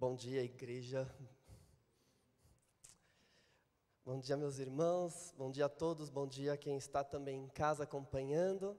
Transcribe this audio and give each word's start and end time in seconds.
Bom 0.00 0.14
dia, 0.14 0.42
igreja. 0.42 1.06
Bom 4.02 4.18
dia, 4.18 4.34
meus 4.34 4.58
irmãos. 4.58 5.34
Bom 5.36 5.50
dia 5.50 5.66
a 5.66 5.68
todos. 5.68 6.08
Bom 6.08 6.26
dia 6.26 6.54
a 6.54 6.56
quem 6.56 6.78
está 6.78 7.04
também 7.04 7.42
em 7.42 7.48
casa 7.48 7.82
acompanhando. 7.84 8.74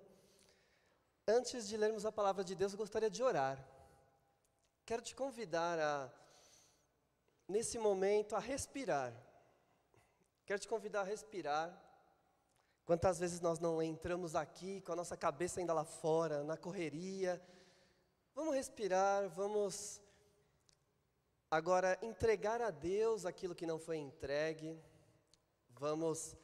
Antes 1.27 1.67
de 1.67 1.77
lermos 1.77 2.07
a 2.07 2.11
palavra 2.11 2.43
de 2.43 2.55
Deus, 2.55 2.71
eu 2.71 2.77
gostaria 2.79 3.07
de 3.07 3.21
orar. 3.21 3.63
Quero 4.83 5.03
te 5.03 5.15
convidar 5.15 5.77
a, 5.77 6.11
nesse 7.47 7.77
momento, 7.77 8.35
a 8.35 8.39
respirar. 8.39 9.13
Quero 10.43 10.59
te 10.59 10.67
convidar 10.67 11.01
a 11.01 11.03
respirar. 11.03 11.71
Quantas 12.83 13.19
vezes 13.19 13.39
nós 13.39 13.59
não 13.59 13.79
entramos 13.79 14.33
aqui 14.33 14.81
com 14.81 14.93
a 14.93 14.95
nossa 14.95 15.15
cabeça 15.15 15.59
ainda 15.59 15.71
lá 15.71 15.85
fora, 15.85 16.43
na 16.43 16.57
correria. 16.57 17.39
Vamos 18.33 18.55
respirar, 18.55 19.29
vamos 19.29 20.00
agora 21.51 21.99
entregar 22.01 22.61
a 22.61 22.71
Deus 22.71 23.25
aquilo 23.25 23.53
que 23.53 23.67
não 23.67 23.77
foi 23.77 23.97
entregue. 23.97 24.79
Vamos 25.71 26.37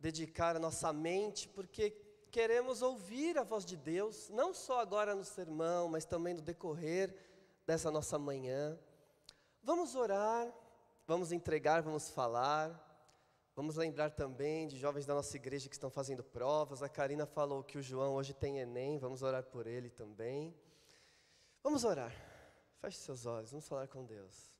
dedicar 0.00 0.56
a 0.56 0.58
nossa 0.58 0.92
mente, 0.92 1.48
porque 1.48 1.90
queremos 2.32 2.82
ouvir 2.82 3.38
a 3.38 3.44
voz 3.44 3.64
de 3.64 3.76
Deus, 3.76 4.28
não 4.30 4.52
só 4.52 4.80
agora 4.80 5.14
no 5.14 5.24
sermão, 5.24 5.88
mas 5.88 6.04
também 6.04 6.34
no 6.34 6.42
decorrer 6.42 7.14
dessa 7.64 7.90
nossa 7.92 8.18
manhã. 8.18 8.76
Vamos 9.62 9.94
orar, 9.94 10.52
vamos 11.06 11.30
entregar, 11.30 11.80
vamos 11.80 12.10
falar. 12.10 12.86
Vamos 13.54 13.74
lembrar 13.74 14.10
também 14.10 14.68
de 14.68 14.78
jovens 14.78 15.04
da 15.04 15.14
nossa 15.14 15.34
igreja 15.36 15.68
que 15.68 15.74
estão 15.74 15.90
fazendo 15.90 16.22
provas. 16.22 16.80
A 16.80 16.88
Karina 16.88 17.26
falou 17.26 17.64
que 17.64 17.76
o 17.76 17.82
João 17.82 18.14
hoje 18.14 18.32
tem 18.32 18.60
Enem, 18.60 18.98
vamos 18.98 19.20
orar 19.20 19.42
por 19.42 19.66
ele 19.66 19.90
também. 19.90 20.54
Vamos 21.60 21.82
orar. 21.82 22.27
Feche 22.80 22.98
seus 22.98 23.26
olhos, 23.26 23.50
vamos 23.50 23.66
falar 23.66 23.88
com 23.88 24.04
Deus. 24.04 24.52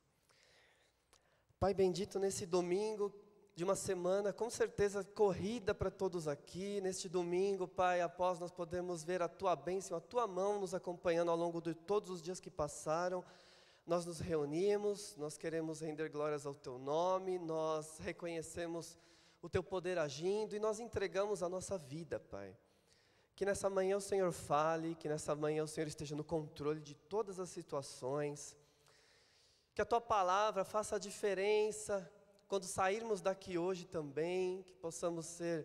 Pai 1.61 1.73
bendito, 1.73 2.19
nesse 2.19 2.45
domingo 2.47 3.15
de 3.55 3.63
uma 3.63 3.77
semana, 3.77 4.33
com 4.33 4.51
certeza 4.51 5.05
corrida 5.05 5.73
para 5.73 5.91
todos 5.91 6.27
aqui, 6.27 6.81
neste 6.81 7.09
domingo, 7.09 7.67
Pai, 7.67 8.01
após 8.01 8.41
nós 8.41 8.51
podemos 8.51 9.05
ver 9.05 9.23
a 9.23 9.29
Tua 9.29 9.55
bênção, 9.55 9.97
a 9.97 10.01
Tua 10.01 10.27
mão 10.27 10.61
nos 10.61 10.75
acompanhando 10.75 11.31
ao 11.31 11.37
longo 11.37 11.61
de 11.61 11.75
todos 11.75 12.11
os 12.11 12.21
dias 12.21 12.41
que 12.41 12.51
passaram, 12.51 13.25
nós 13.87 14.05
nos 14.05 14.19
reunimos, 14.19 15.17
nós 15.17 15.39
queremos 15.39 15.81
render 15.81 16.09
glórias 16.09 16.45
ao 16.45 16.55
Teu 16.55 16.77
nome, 16.77 17.39
nós 17.39 17.99
reconhecemos 17.99 18.99
o 19.41 19.49
Teu 19.49 19.63
poder 19.63 19.97
agindo 19.97 20.57
e 20.57 20.61
nós 20.61 20.81
entregamos 20.81 21.43
a 21.43 21.49
nossa 21.49 21.79
vida, 21.79 22.19
Pai. 22.19 22.57
Que 23.39 23.47
nessa 23.47 23.71
manhã 23.71 23.97
o 23.97 24.01
Senhor 24.01 24.33
fale, 24.33 24.97
que 24.97 25.09
nessa 25.09 25.33
manhã 25.33 25.63
o 25.63 25.69
Senhor 25.69 25.87
esteja 25.87 26.17
no 26.17 26.25
controle 26.25 26.81
de 26.81 26.97
todas 26.97 27.39
as 27.39 27.49
situações, 27.49 28.57
que 29.73 29.81
a 29.81 29.85
tua 29.85 30.01
palavra 30.01 30.65
faça 30.65 30.97
a 30.97 30.99
diferença 30.99 32.13
quando 32.49 32.65
sairmos 32.65 33.21
daqui 33.21 33.57
hoje 33.57 33.87
também, 33.87 34.65
que 34.65 34.75
possamos 34.75 35.25
ser 35.25 35.65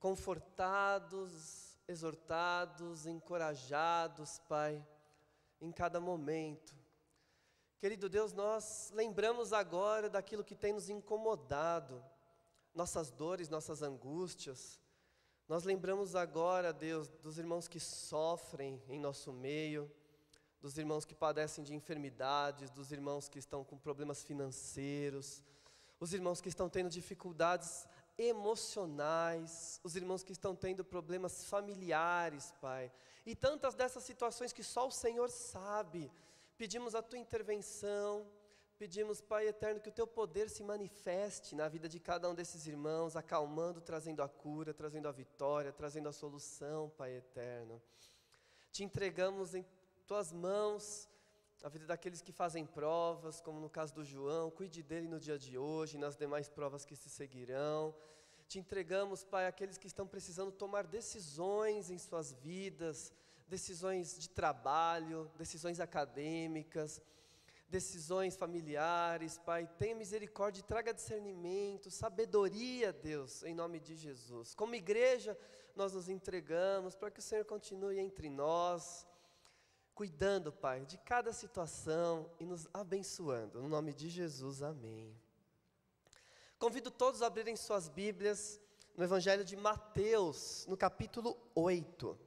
confortados, 0.00 1.78
exortados, 1.86 3.06
encorajados, 3.06 4.40
Pai, 4.48 4.84
em 5.60 5.70
cada 5.70 6.00
momento. 6.00 6.74
Querido 7.78 8.08
Deus, 8.08 8.32
nós 8.32 8.90
lembramos 8.92 9.52
agora 9.52 10.10
daquilo 10.10 10.42
que 10.42 10.56
tem 10.56 10.72
nos 10.72 10.90
incomodado, 10.90 12.04
nossas 12.74 13.12
dores, 13.12 13.48
nossas 13.48 13.80
angústias, 13.80 14.80
nós 15.48 15.62
lembramos 15.62 16.16
agora, 16.16 16.72
Deus, 16.72 17.08
dos 17.22 17.38
irmãos 17.38 17.68
que 17.68 17.78
sofrem 17.78 18.82
em 18.88 18.98
nosso 18.98 19.32
meio, 19.32 19.90
dos 20.60 20.76
irmãos 20.76 21.04
que 21.04 21.14
padecem 21.14 21.62
de 21.62 21.72
enfermidades, 21.72 22.70
dos 22.70 22.90
irmãos 22.90 23.28
que 23.28 23.38
estão 23.38 23.62
com 23.62 23.78
problemas 23.78 24.24
financeiros, 24.24 25.44
os 26.00 26.12
irmãos 26.12 26.40
que 26.40 26.48
estão 26.48 26.68
tendo 26.68 26.90
dificuldades 26.90 27.86
emocionais, 28.18 29.80
os 29.84 29.94
irmãos 29.94 30.24
que 30.24 30.32
estão 30.32 30.56
tendo 30.56 30.84
problemas 30.84 31.44
familiares, 31.44 32.52
Pai, 32.60 32.90
e 33.24 33.36
tantas 33.36 33.74
dessas 33.74 34.02
situações 34.02 34.52
que 34.52 34.64
só 34.64 34.88
o 34.88 34.90
Senhor 34.90 35.30
sabe. 35.30 36.10
Pedimos 36.56 36.94
a 36.94 37.02
tua 37.02 37.18
intervenção, 37.18 38.26
Pedimos, 38.78 39.22
Pai 39.22 39.48
eterno, 39.48 39.80
que 39.80 39.88
o 39.88 39.92
teu 39.92 40.06
poder 40.06 40.50
se 40.50 40.62
manifeste 40.62 41.54
na 41.54 41.66
vida 41.66 41.88
de 41.88 41.98
cada 41.98 42.28
um 42.28 42.34
desses 42.34 42.66
irmãos, 42.66 43.16
acalmando, 43.16 43.80
trazendo 43.80 44.22
a 44.22 44.28
cura, 44.28 44.74
trazendo 44.74 45.08
a 45.08 45.12
vitória, 45.12 45.72
trazendo 45.72 46.10
a 46.10 46.12
solução, 46.12 46.90
Pai 46.90 47.16
eterno. 47.16 47.80
Te 48.70 48.84
entregamos 48.84 49.54
em 49.54 49.64
tuas 50.06 50.30
mãos 50.30 51.08
a 51.64 51.70
vida 51.70 51.86
daqueles 51.86 52.20
que 52.20 52.32
fazem 52.32 52.66
provas, 52.66 53.40
como 53.40 53.58
no 53.58 53.70
caso 53.70 53.94
do 53.94 54.04
João, 54.04 54.50
cuide 54.50 54.82
dele 54.82 55.08
no 55.08 55.18
dia 55.18 55.38
de 55.38 55.56
hoje 55.56 55.96
nas 55.96 56.14
demais 56.14 56.46
provas 56.46 56.84
que 56.84 56.94
se 56.94 57.08
seguirão. 57.08 57.94
Te 58.46 58.58
entregamos, 58.58 59.24
Pai, 59.24 59.46
aqueles 59.46 59.78
que 59.78 59.86
estão 59.86 60.06
precisando 60.06 60.52
tomar 60.52 60.86
decisões 60.86 61.90
em 61.90 61.96
suas 61.96 62.34
vidas, 62.34 63.10
decisões 63.48 64.18
de 64.18 64.28
trabalho, 64.28 65.30
decisões 65.38 65.80
acadêmicas 65.80 67.00
decisões 67.68 68.36
familiares, 68.36 69.38
Pai. 69.38 69.66
Tenha 69.78 69.94
misericórdia 69.94 70.60
e 70.60 70.64
traga 70.64 70.94
discernimento, 70.94 71.90
sabedoria, 71.90 72.92
Deus, 72.92 73.42
em 73.42 73.54
nome 73.54 73.80
de 73.80 73.96
Jesus. 73.96 74.54
Como 74.54 74.74
igreja, 74.74 75.36
nós 75.74 75.92
nos 75.92 76.08
entregamos 76.08 76.94
para 76.94 77.10
que 77.10 77.20
o 77.20 77.22
Senhor 77.22 77.44
continue 77.44 77.98
entre 77.98 78.30
nós, 78.30 79.06
cuidando, 79.94 80.52
Pai, 80.52 80.84
de 80.84 80.98
cada 80.98 81.32
situação 81.32 82.30
e 82.38 82.46
nos 82.46 82.68
abençoando. 82.72 83.60
No 83.60 83.68
nome 83.68 83.92
de 83.92 84.08
Jesus, 84.08 84.62
amém. 84.62 85.14
Convido 86.58 86.90
todos 86.90 87.20
a 87.20 87.26
abrirem 87.26 87.56
suas 87.56 87.88
Bíblias 87.88 88.60
no 88.96 89.04
Evangelho 89.04 89.44
de 89.44 89.56
Mateus, 89.56 90.64
no 90.66 90.76
capítulo 90.76 91.36
8. 91.54 92.25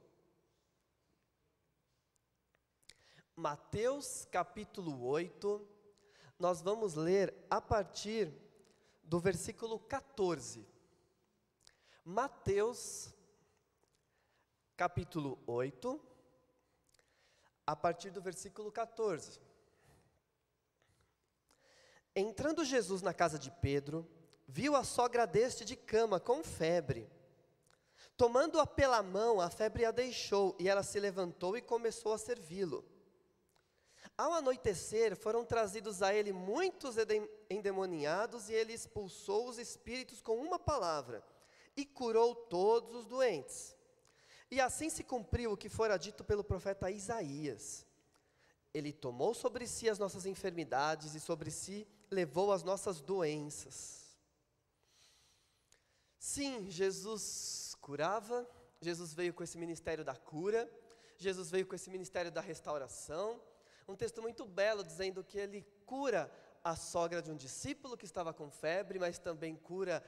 Mateus 3.40 4.26
capítulo 4.30 5.02
8, 5.02 5.66
nós 6.38 6.60
vamos 6.60 6.94
ler 6.94 7.34
a 7.48 7.58
partir 7.58 8.30
do 9.02 9.18
versículo 9.18 9.78
14. 9.78 10.68
Mateus 12.04 13.14
capítulo 14.76 15.38
8, 15.46 15.98
a 17.66 17.74
partir 17.74 18.10
do 18.10 18.20
versículo 18.20 18.70
14. 18.70 19.40
Entrando 22.14 22.62
Jesus 22.62 23.00
na 23.00 23.14
casa 23.14 23.38
de 23.38 23.50
Pedro, 23.50 24.06
viu 24.46 24.76
a 24.76 24.84
sogra 24.84 25.26
deste 25.26 25.64
de 25.64 25.76
cama 25.76 26.20
com 26.20 26.44
febre. 26.44 27.10
Tomando-a 28.18 28.66
pela 28.66 29.02
mão, 29.02 29.40
a 29.40 29.48
febre 29.48 29.86
a 29.86 29.90
deixou, 29.90 30.54
e 30.58 30.68
ela 30.68 30.82
se 30.82 31.00
levantou 31.00 31.56
e 31.56 31.62
começou 31.62 32.12
a 32.12 32.18
servi-lo. 32.18 32.99
Ao 34.20 34.34
anoitecer, 34.34 35.16
foram 35.16 35.46
trazidos 35.46 36.02
a 36.02 36.12
ele 36.12 36.30
muitos 36.30 36.96
endemoniados, 37.48 38.50
e 38.50 38.52
ele 38.52 38.74
expulsou 38.74 39.48
os 39.48 39.56
espíritos 39.56 40.20
com 40.20 40.36
uma 40.36 40.58
palavra, 40.58 41.24
e 41.74 41.86
curou 41.86 42.34
todos 42.34 42.94
os 42.94 43.06
doentes. 43.06 43.74
E 44.50 44.60
assim 44.60 44.90
se 44.90 45.02
cumpriu 45.02 45.52
o 45.52 45.56
que 45.56 45.70
fora 45.70 45.96
dito 45.96 46.22
pelo 46.22 46.44
profeta 46.44 46.90
Isaías. 46.90 47.86
Ele 48.74 48.92
tomou 48.92 49.32
sobre 49.32 49.66
si 49.66 49.88
as 49.88 49.98
nossas 49.98 50.26
enfermidades 50.26 51.14
e 51.14 51.20
sobre 51.20 51.50
si 51.50 51.88
levou 52.10 52.52
as 52.52 52.62
nossas 52.62 53.00
doenças. 53.00 54.18
Sim, 56.18 56.70
Jesus 56.70 57.74
curava, 57.80 58.46
Jesus 58.82 59.14
veio 59.14 59.32
com 59.32 59.42
esse 59.42 59.56
ministério 59.56 60.04
da 60.04 60.14
cura, 60.14 60.70
Jesus 61.16 61.50
veio 61.50 61.66
com 61.66 61.74
esse 61.74 61.88
ministério 61.88 62.30
da 62.30 62.42
restauração, 62.42 63.40
um 63.90 63.96
texto 63.96 64.22
muito 64.22 64.44
belo 64.44 64.84
dizendo 64.84 65.24
que 65.24 65.38
ele 65.38 65.66
cura 65.84 66.30
a 66.62 66.76
sogra 66.76 67.20
de 67.20 67.30
um 67.30 67.36
discípulo 67.36 67.96
que 67.96 68.04
estava 68.04 68.32
com 68.32 68.50
febre, 68.50 68.98
mas 68.98 69.18
também 69.18 69.56
cura 69.56 70.02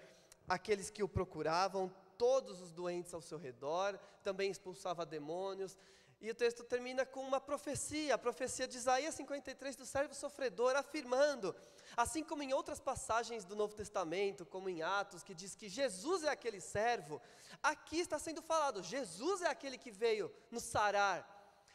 aqueles 0.48 0.90
que 0.90 1.02
o 1.02 1.08
procuravam, 1.08 1.92
todos 2.16 2.60
os 2.60 2.72
doentes 2.72 3.12
ao 3.12 3.20
seu 3.20 3.38
redor, 3.38 3.98
também 4.22 4.50
expulsava 4.50 5.04
demônios. 5.04 5.76
E 6.20 6.30
o 6.30 6.34
texto 6.34 6.62
termina 6.62 7.04
com 7.04 7.22
uma 7.22 7.40
profecia, 7.40 8.14
a 8.14 8.18
profecia 8.18 8.68
de 8.68 8.76
Isaías 8.76 9.16
53 9.16 9.74
do 9.74 9.84
servo 9.84 10.14
sofredor, 10.14 10.76
afirmando, 10.76 11.52
assim 11.96 12.22
como 12.22 12.44
em 12.44 12.52
outras 12.52 12.78
passagens 12.78 13.44
do 13.44 13.56
Novo 13.56 13.74
Testamento, 13.74 14.46
como 14.46 14.68
em 14.68 14.82
Atos, 14.82 15.24
que 15.24 15.34
diz 15.34 15.56
que 15.56 15.68
Jesus 15.68 16.22
é 16.22 16.28
aquele 16.28 16.60
servo, 16.60 17.20
aqui 17.60 17.98
está 17.98 18.20
sendo 18.20 18.40
falado, 18.40 18.84
Jesus 18.84 19.42
é 19.42 19.48
aquele 19.48 19.76
que 19.76 19.90
veio 19.90 20.32
nos 20.48 20.62
sarar, 20.62 21.31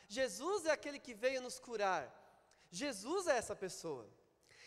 Jesus 0.07 0.65
é 0.65 0.71
aquele 0.71 0.99
que 0.99 1.13
veio 1.13 1.41
nos 1.41 1.59
curar. 1.59 2.13
Jesus 2.71 3.27
é 3.27 3.37
essa 3.37 3.55
pessoa. 3.55 4.07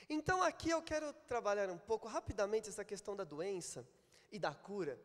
Então 0.08 0.42
aqui 0.42 0.70
eu 0.70 0.82
quero 0.82 1.12
trabalhar 1.12 1.70
um 1.70 1.78
pouco 1.78 2.08
rapidamente 2.08 2.68
essa 2.68 2.84
questão 2.84 3.14
da 3.14 3.24
doença 3.24 3.86
e 4.30 4.38
da 4.38 4.54
cura, 4.54 5.00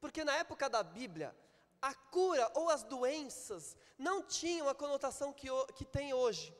porque 0.00 0.24
na 0.24 0.34
época 0.36 0.68
da 0.68 0.82
Bíblia, 0.82 1.34
a 1.80 1.94
cura 1.94 2.50
ou 2.54 2.68
as 2.68 2.82
doenças 2.82 3.76
não 3.96 4.22
tinham 4.22 4.68
a 4.68 4.74
conotação 4.74 5.32
que, 5.32 5.48
que 5.74 5.84
tem 5.84 6.12
hoje. 6.12 6.54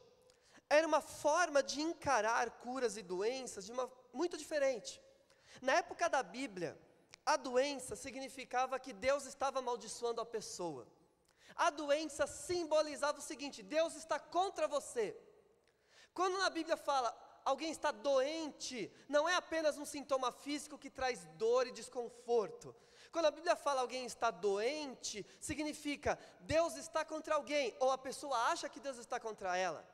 era 0.70 0.86
uma 0.86 1.00
forma 1.00 1.62
de 1.62 1.80
encarar 1.80 2.50
curas 2.50 2.96
e 2.96 3.02
doenças 3.02 3.64
de 3.64 3.72
uma 3.72 3.90
muito 4.12 4.36
diferente. 4.36 5.02
Na 5.60 5.74
época 5.74 6.08
da 6.08 6.22
Bíblia, 6.22 6.78
a 7.26 7.36
doença 7.36 7.96
significava 7.96 8.78
que 8.78 8.92
Deus 8.92 9.26
estava 9.26 9.58
amaldiçoando 9.58 10.20
a 10.20 10.26
pessoa. 10.26 10.86
A 11.58 11.70
doença 11.70 12.26
simbolizava 12.26 13.18
o 13.18 13.22
seguinte: 13.30 13.62
Deus 13.62 13.96
está 13.96 14.18
contra 14.18 14.68
você. 14.68 15.16
Quando 16.14 16.38
na 16.38 16.48
Bíblia 16.48 16.76
fala 16.76 17.10
alguém 17.44 17.70
está 17.70 17.90
doente, 17.90 18.92
não 19.08 19.28
é 19.28 19.34
apenas 19.34 19.78
um 19.78 19.84
sintoma 19.84 20.30
físico 20.30 20.78
que 20.78 20.90
traz 20.90 21.24
dor 21.34 21.66
e 21.66 21.72
desconforto. 21.72 22.74
Quando 23.10 23.26
a 23.26 23.30
Bíblia 23.30 23.56
fala 23.56 23.80
alguém 23.80 24.04
está 24.04 24.30
doente, 24.30 25.24
significa 25.40 26.18
Deus 26.40 26.76
está 26.76 27.04
contra 27.04 27.34
alguém, 27.34 27.74
ou 27.80 27.90
a 27.90 27.98
pessoa 27.98 28.36
acha 28.52 28.68
que 28.68 28.80
Deus 28.80 28.98
está 28.98 29.18
contra 29.18 29.56
ela. 29.56 29.84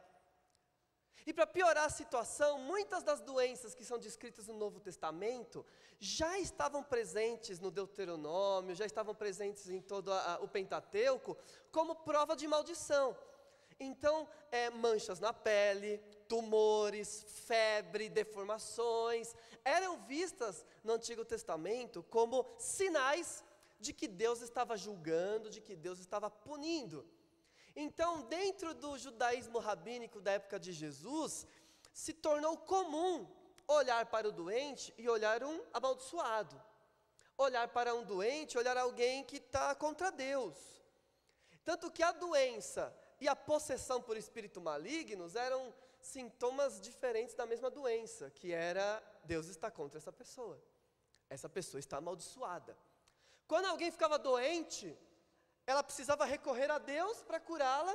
E 1.26 1.32
para 1.32 1.46
piorar 1.46 1.86
a 1.86 1.90
situação, 1.90 2.58
muitas 2.58 3.02
das 3.02 3.20
doenças 3.20 3.74
que 3.74 3.84
são 3.84 3.98
descritas 3.98 4.46
no 4.46 4.54
Novo 4.54 4.78
Testamento 4.78 5.64
já 5.98 6.38
estavam 6.38 6.82
presentes 6.82 7.58
no 7.58 7.70
Deuteronômio, 7.70 8.74
já 8.74 8.84
estavam 8.84 9.14
presentes 9.14 9.70
em 9.70 9.80
todo 9.80 10.12
a, 10.12 10.34
a, 10.34 10.38
o 10.40 10.48
Pentateuco, 10.48 11.36
como 11.72 11.94
prova 11.94 12.36
de 12.36 12.46
maldição. 12.46 13.16
Então, 13.80 14.28
é, 14.52 14.68
manchas 14.70 15.18
na 15.18 15.32
pele, 15.32 15.98
tumores, 16.28 17.24
febre, 17.46 18.08
deformações, 18.08 19.34
eram 19.64 20.04
vistas 20.04 20.64
no 20.82 20.92
Antigo 20.92 21.24
Testamento 21.24 22.02
como 22.04 22.46
sinais 22.58 23.42
de 23.80 23.92
que 23.92 24.06
Deus 24.06 24.40
estava 24.42 24.76
julgando, 24.76 25.50
de 25.50 25.60
que 25.60 25.74
Deus 25.74 25.98
estava 25.98 26.30
punindo. 26.30 27.04
Então, 27.76 28.22
dentro 28.22 28.72
do 28.74 28.96
judaísmo 28.96 29.58
rabínico 29.58 30.20
da 30.20 30.32
época 30.32 30.58
de 30.60 30.72
Jesus, 30.72 31.46
se 31.92 32.12
tornou 32.12 32.56
comum 32.56 33.26
olhar 33.66 34.06
para 34.06 34.28
o 34.28 34.32
doente 34.32 34.94
e 34.96 35.08
olhar 35.08 35.42
um 35.42 35.60
amaldiçoado. 35.72 36.60
Olhar 37.36 37.68
para 37.68 37.94
um 37.94 38.04
doente, 38.04 38.56
olhar 38.56 38.76
alguém 38.76 39.24
que 39.24 39.38
está 39.38 39.74
contra 39.74 40.12
Deus. 40.12 40.56
Tanto 41.64 41.90
que 41.90 42.02
a 42.02 42.12
doença 42.12 42.94
e 43.20 43.26
a 43.26 43.34
possessão 43.34 44.00
por 44.00 44.16
espírito 44.16 44.60
malignos 44.60 45.34
eram 45.34 45.74
sintomas 46.00 46.80
diferentes 46.80 47.34
da 47.34 47.46
mesma 47.46 47.70
doença, 47.70 48.30
que 48.30 48.52
era 48.52 49.02
Deus 49.24 49.46
está 49.48 49.70
contra 49.70 49.98
essa 49.98 50.12
pessoa. 50.12 50.62
Essa 51.28 51.48
pessoa 51.48 51.80
está 51.80 51.96
amaldiçoada. 51.96 52.76
Quando 53.48 53.66
alguém 53.66 53.90
ficava 53.90 54.18
doente, 54.18 54.96
ela 55.66 55.82
precisava 55.82 56.24
recorrer 56.24 56.70
a 56.70 56.78
Deus 56.78 57.22
para 57.22 57.40
curá-la, 57.40 57.94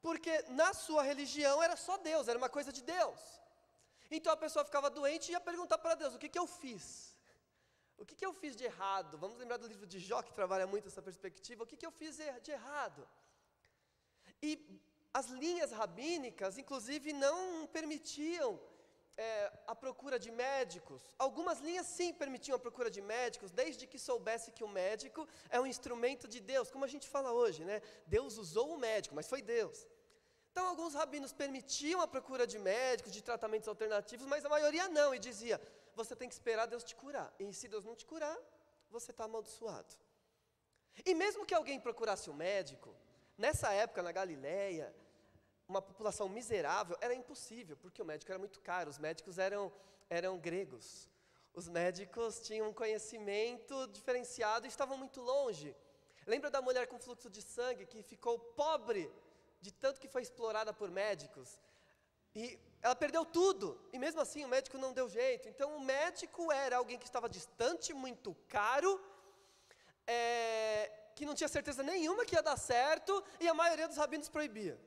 porque 0.00 0.42
na 0.48 0.72
sua 0.74 1.02
religião 1.02 1.62
era 1.62 1.76
só 1.76 1.96
Deus, 1.98 2.28
era 2.28 2.38
uma 2.38 2.48
coisa 2.48 2.72
de 2.72 2.82
Deus. 2.82 3.20
Então 4.10 4.32
a 4.32 4.36
pessoa 4.36 4.64
ficava 4.64 4.90
doente 4.90 5.28
e 5.28 5.32
ia 5.32 5.40
perguntar 5.40 5.78
para 5.78 5.94
Deus: 5.94 6.14
o 6.14 6.18
que, 6.18 6.28
que 6.28 6.38
eu 6.38 6.46
fiz? 6.46 7.16
O 7.96 8.04
que, 8.04 8.16
que 8.16 8.26
eu 8.26 8.32
fiz 8.32 8.56
de 8.56 8.64
errado? 8.64 9.16
Vamos 9.16 9.38
lembrar 9.38 9.58
do 9.58 9.66
livro 9.66 9.86
de 9.86 9.98
Jó, 10.00 10.22
que 10.22 10.32
trabalha 10.32 10.66
muito 10.66 10.88
essa 10.88 11.00
perspectiva. 11.00 11.62
O 11.62 11.66
que, 11.66 11.76
que 11.76 11.86
eu 11.86 11.92
fiz 11.92 12.16
de 12.16 12.50
errado? 12.50 13.08
E 14.42 14.50
as 15.14 15.26
linhas 15.26 15.70
rabínicas, 15.70 16.58
inclusive, 16.58 17.12
não 17.12 17.66
permitiam 17.66 18.60
é, 19.16 19.52
a 19.66 19.74
procura 19.74 20.18
de 20.18 20.30
médicos. 20.30 21.02
Algumas 21.18 21.60
linhas 21.60 21.86
sim 21.86 22.12
permitiam 22.12 22.56
a 22.56 22.58
procura 22.58 22.90
de 22.90 23.00
médicos, 23.00 23.50
desde 23.50 23.86
que 23.86 23.98
soubesse 23.98 24.52
que 24.52 24.64
o 24.64 24.68
médico 24.68 25.28
é 25.50 25.60
um 25.60 25.66
instrumento 25.66 26.26
de 26.26 26.40
Deus, 26.40 26.70
como 26.70 26.84
a 26.84 26.88
gente 26.88 27.08
fala 27.08 27.32
hoje, 27.32 27.64
né? 27.64 27.80
Deus 28.06 28.38
usou 28.38 28.74
o 28.74 28.78
médico, 28.78 29.14
mas 29.14 29.28
foi 29.28 29.42
Deus. 29.42 29.86
Então, 30.50 30.66
alguns 30.66 30.94
rabinos 30.94 31.32
permitiam 31.32 32.00
a 32.00 32.06
procura 32.06 32.46
de 32.46 32.58
médicos, 32.58 33.12
de 33.12 33.22
tratamentos 33.22 33.68
alternativos, 33.68 34.26
mas 34.26 34.44
a 34.44 34.50
maioria 34.50 34.86
não, 34.88 35.14
e 35.14 35.18
dizia: 35.18 35.60
você 35.94 36.14
tem 36.14 36.28
que 36.28 36.34
esperar 36.34 36.66
Deus 36.66 36.84
te 36.84 36.94
curar, 36.94 37.34
e 37.38 37.52
se 37.52 37.68
Deus 37.68 37.84
não 37.84 37.94
te 37.94 38.04
curar, 38.04 38.38
você 38.90 39.10
está 39.12 39.24
amaldiçoado. 39.24 39.94
E 41.06 41.14
mesmo 41.14 41.46
que 41.46 41.54
alguém 41.54 41.80
procurasse 41.80 42.28
um 42.28 42.34
médico, 42.34 42.94
nessa 43.38 43.72
época 43.72 44.02
na 44.02 44.12
Galileia, 44.12 44.94
uma 45.72 45.82
população 45.90 46.28
miserável, 46.28 46.96
era 47.00 47.14
impossível, 47.14 47.76
porque 47.82 48.02
o 48.02 48.04
médico 48.04 48.30
era 48.32 48.38
muito 48.38 48.60
caro, 48.60 48.90
os 48.90 48.98
médicos 49.06 49.38
eram, 49.38 49.72
eram 50.18 50.38
gregos. 50.38 50.86
Os 51.54 51.66
médicos 51.68 52.40
tinham 52.46 52.68
um 52.68 52.74
conhecimento 52.82 53.74
diferenciado 53.88 54.66
e 54.66 54.68
estavam 54.68 54.96
muito 54.96 55.20
longe. 55.20 55.74
Lembra 56.26 56.50
da 56.50 56.62
mulher 56.62 56.86
com 56.86 56.98
fluxo 56.98 57.28
de 57.36 57.42
sangue 57.42 57.86
que 57.92 58.02
ficou 58.02 58.38
pobre 58.38 59.10
de 59.60 59.72
tanto 59.72 60.00
que 60.00 60.08
foi 60.14 60.22
explorada 60.22 60.72
por 60.80 60.90
médicos? 60.90 61.48
E 62.34 62.58
ela 62.80 62.96
perdeu 62.96 63.24
tudo, 63.24 63.66
e 63.92 63.98
mesmo 63.98 64.20
assim 64.20 64.44
o 64.44 64.48
médico 64.48 64.78
não 64.78 64.92
deu 64.92 65.08
jeito. 65.08 65.48
Então 65.48 65.76
o 65.76 65.80
médico 65.80 66.50
era 66.50 66.76
alguém 66.76 66.98
que 66.98 67.04
estava 67.04 67.28
distante, 67.28 67.92
muito 67.92 68.34
caro, 68.48 68.92
é, 70.06 70.90
que 71.16 71.26
não 71.26 71.34
tinha 71.34 71.48
certeza 71.48 71.82
nenhuma 71.82 72.24
que 72.24 72.34
ia 72.34 72.42
dar 72.42 72.56
certo, 72.56 73.22
e 73.38 73.48
a 73.48 73.54
maioria 73.54 73.88
dos 73.88 73.96
rabinos 73.96 74.28
proibia. 74.28 74.78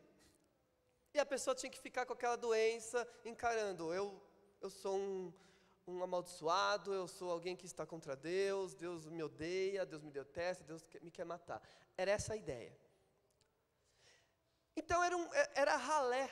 E 1.16 1.20
a 1.20 1.26
pessoa 1.26 1.56
tinha 1.56 1.70
que 1.70 1.80
ficar 1.80 2.06
com 2.06 2.12
aquela 2.12 2.36
doença 2.36 3.08
encarando. 3.24 3.94
Eu, 3.94 4.22
eu 4.60 4.70
sou 4.70 4.98
um, 4.98 5.34
um 5.88 6.04
amaldiçoado, 6.04 6.94
eu 6.94 7.08
sou 7.08 7.32
alguém 7.32 7.56
que 7.56 7.66
está 7.66 7.86
contra 7.86 8.18
Deus, 8.18 8.74
Deus 8.74 9.06
me 9.06 9.24
odeia, 9.24 9.86
Deus 9.86 10.04
me 10.04 10.12
detesta, 10.12 10.62
Deus 10.66 10.86
me 11.02 11.10
quer 11.10 11.24
matar. 11.24 11.62
Era 11.98 12.12
essa 12.12 12.34
a 12.34 12.36
ideia. 12.36 12.78
Então 14.76 15.02
era, 15.02 15.16
um, 15.16 15.30
era 15.54 15.78
ralé. 15.78 16.30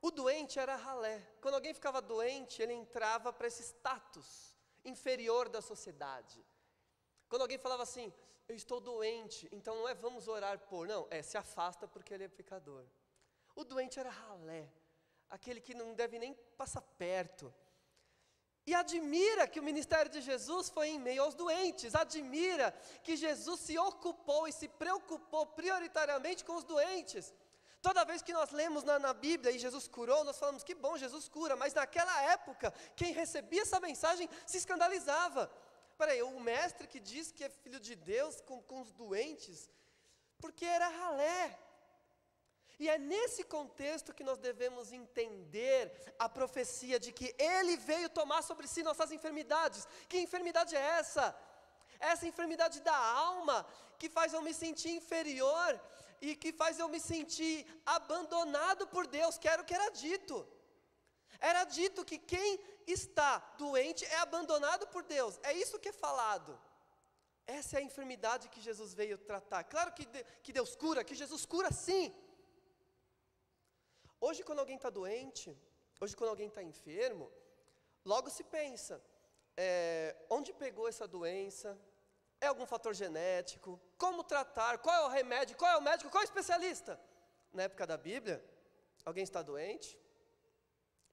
O 0.00 0.12
doente 0.12 0.60
era 0.60 0.76
ralé. 0.76 1.20
Quando 1.40 1.56
alguém 1.56 1.74
ficava 1.74 2.00
doente, 2.00 2.62
ele 2.62 2.72
entrava 2.72 3.32
para 3.32 3.48
esse 3.48 3.64
status 3.64 4.56
inferior 4.84 5.48
da 5.48 5.60
sociedade. 5.60 6.40
Quando 7.28 7.42
alguém 7.42 7.58
falava 7.58 7.82
assim, 7.82 8.14
eu 8.46 8.54
estou 8.54 8.80
doente, 8.80 9.48
então 9.50 9.74
não 9.74 9.88
é 9.88 9.94
vamos 9.94 10.28
orar 10.28 10.56
por, 10.60 10.86
não, 10.86 11.04
é 11.10 11.20
se 11.20 11.36
afasta 11.36 11.88
porque 11.88 12.14
ele 12.14 12.22
é 12.22 12.28
pecador. 12.28 12.86
O 13.54 13.64
doente 13.64 13.98
era 13.98 14.10
ralé, 14.10 14.68
aquele 15.30 15.60
que 15.60 15.74
não 15.74 15.94
deve 15.94 16.18
nem 16.18 16.34
passar 16.56 16.82
perto. 16.82 17.52
E 18.66 18.74
admira 18.74 19.46
que 19.46 19.60
o 19.60 19.62
ministério 19.62 20.10
de 20.10 20.20
Jesus 20.22 20.70
foi 20.70 20.88
em 20.88 20.98
meio 20.98 21.22
aos 21.22 21.34
doentes, 21.34 21.94
admira 21.94 22.72
que 23.02 23.14
Jesus 23.14 23.60
se 23.60 23.78
ocupou 23.78 24.48
e 24.48 24.52
se 24.52 24.68
preocupou 24.68 25.46
prioritariamente 25.46 26.44
com 26.44 26.56
os 26.56 26.64
doentes. 26.64 27.32
Toda 27.82 28.06
vez 28.06 28.22
que 28.22 28.32
nós 28.32 28.50
lemos 28.50 28.82
na, 28.82 28.98
na, 28.98 29.12
Bíblia 29.12 29.52
e 29.52 29.58
Jesus 29.58 29.86
curou, 29.86 30.24
nós 30.24 30.38
falamos 30.38 30.64
que 30.64 30.74
bom, 30.74 30.96
Jesus 30.96 31.28
cura, 31.28 31.54
mas 31.54 31.74
naquela 31.74 32.22
época, 32.32 32.72
quem 32.96 33.12
recebia 33.12 33.60
essa 33.60 33.78
mensagem 33.78 34.26
se 34.46 34.56
escandalizava. 34.56 35.52
Peraí, 35.98 36.22
o 36.22 36.40
mestre 36.40 36.88
que 36.88 36.98
diz 36.98 37.30
que 37.30 37.44
é 37.44 37.50
filho 37.50 37.78
de 37.78 37.94
Deus 37.94 38.40
com, 38.40 38.62
com 38.62 38.80
os 38.80 38.90
doentes, 38.94 39.70
porque 40.38 40.64
era 40.64 40.88
ralé, 40.88 41.58
e 42.78 42.88
é 42.88 42.98
nesse 42.98 43.44
contexto 43.44 44.12
que 44.12 44.24
nós 44.24 44.38
devemos 44.38 44.92
entender 44.92 45.92
a 46.18 46.28
profecia 46.28 46.98
de 46.98 47.12
que 47.12 47.34
Ele 47.38 47.76
veio 47.76 48.08
tomar 48.08 48.42
sobre 48.42 48.66
si 48.66 48.82
nossas 48.82 49.12
enfermidades. 49.12 49.86
Que 50.08 50.18
enfermidade 50.18 50.74
é 50.74 50.80
essa? 50.80 51.36
Essa 52.00 52.26
enfermidade 52.26 52.80
da 52.80 52.96
alma 52.96 53.66
que 53.98 54.08
faz 54.08 54.32
eu 54.32 54.42
me 54.42 54.52
sentir 54.52 54.90
inferior 54.90 55.80
e 56.20 56.34
que 56.34 56.52
faz 56.52 56.78
eu 56.78 56.88
me 56.88 57.00
sentir 57.00 57.66
abandonado 57.84 58.86
por 58.88 59.06
Deus, 59.06 59.38
que 59.38 59.48
era 59.48 59.62
o 59.62 59.64
que 59.64 59.74
era 59.74 59.90
dito. 59.90 60.46
Era 61.40 61.64
dito 61.64 62.04
que 62.04 62.18
quem 62.18 62.58
está 62.86 63.38
doente 63.58 64.04
é 64.06 64.18
abandonado 64.18 64.86
por 64.88 65.02
Deus, 65.04 65.38
é 65.42 65.52
isso 65.52 65.78
que 65.78 65.90
é 65.90 65.92
falado. 65.92 66.58
Essa 67.46 67.76
é 67.76 67.80
a 67.80 67.82
enfermidade 67.82 68.48
que 68.48 68.60
Jesus 68.60 68.94
veio 68.94 69.18
tratar. 69.18 69.64
Claro 69.64 69.92
que, 69.92 70.06
que 70.42 70.52
Deus 70.52 70.74
cura, 70.74 71.04
que 71.04 71.14
Jesus 71.14 71.44
cura 71.44 71.70
sim. 71.70 72.12
Hoje, 74.20 74.42
quando 74.42 74.60
alguém 74.60 74.76
está 74.76 74.90
doente, 74.90 75.56
hoje, 76.00 76.16
quando 76.16 76.30
alguém 76.30 76.48
está 76.48 76.62
enfermo, 76.62 77.30
logo 78.04 78.30
se 78.30 78.44
pensa: 78.44 79.02
é, 79.56 80.16
onde 80.30 80.52
pegou 80.52 80.88
essa 80.88 81.06
doença? 81.06 81.78
É 82.40 82.46
algum 82.46 82.66
fator 82.66 82.94
genético? 82.94 83.80
Como 83.96 84.22
tratar? 84.24 84.78
Qual 84.78 84.94
é 84.94 85.06
o 85.06 85.08
remédio? 85.08 85.56
Qual 85.56 85.70
é 85.70 85.76
o 85.76 85.82
médico? 85.82 86.10
Qual 86.10 86.22
é 86.22 86.24
o 86.24 86.30
especialista? 86.30 87.00
Na 87.52 87.62
época 87.64 87.86
da 87.86 87.96
Bíblia, 87.96 88.44
alguém 89.04 89.24
está 89.24 89.40
doente? 89.40 89.98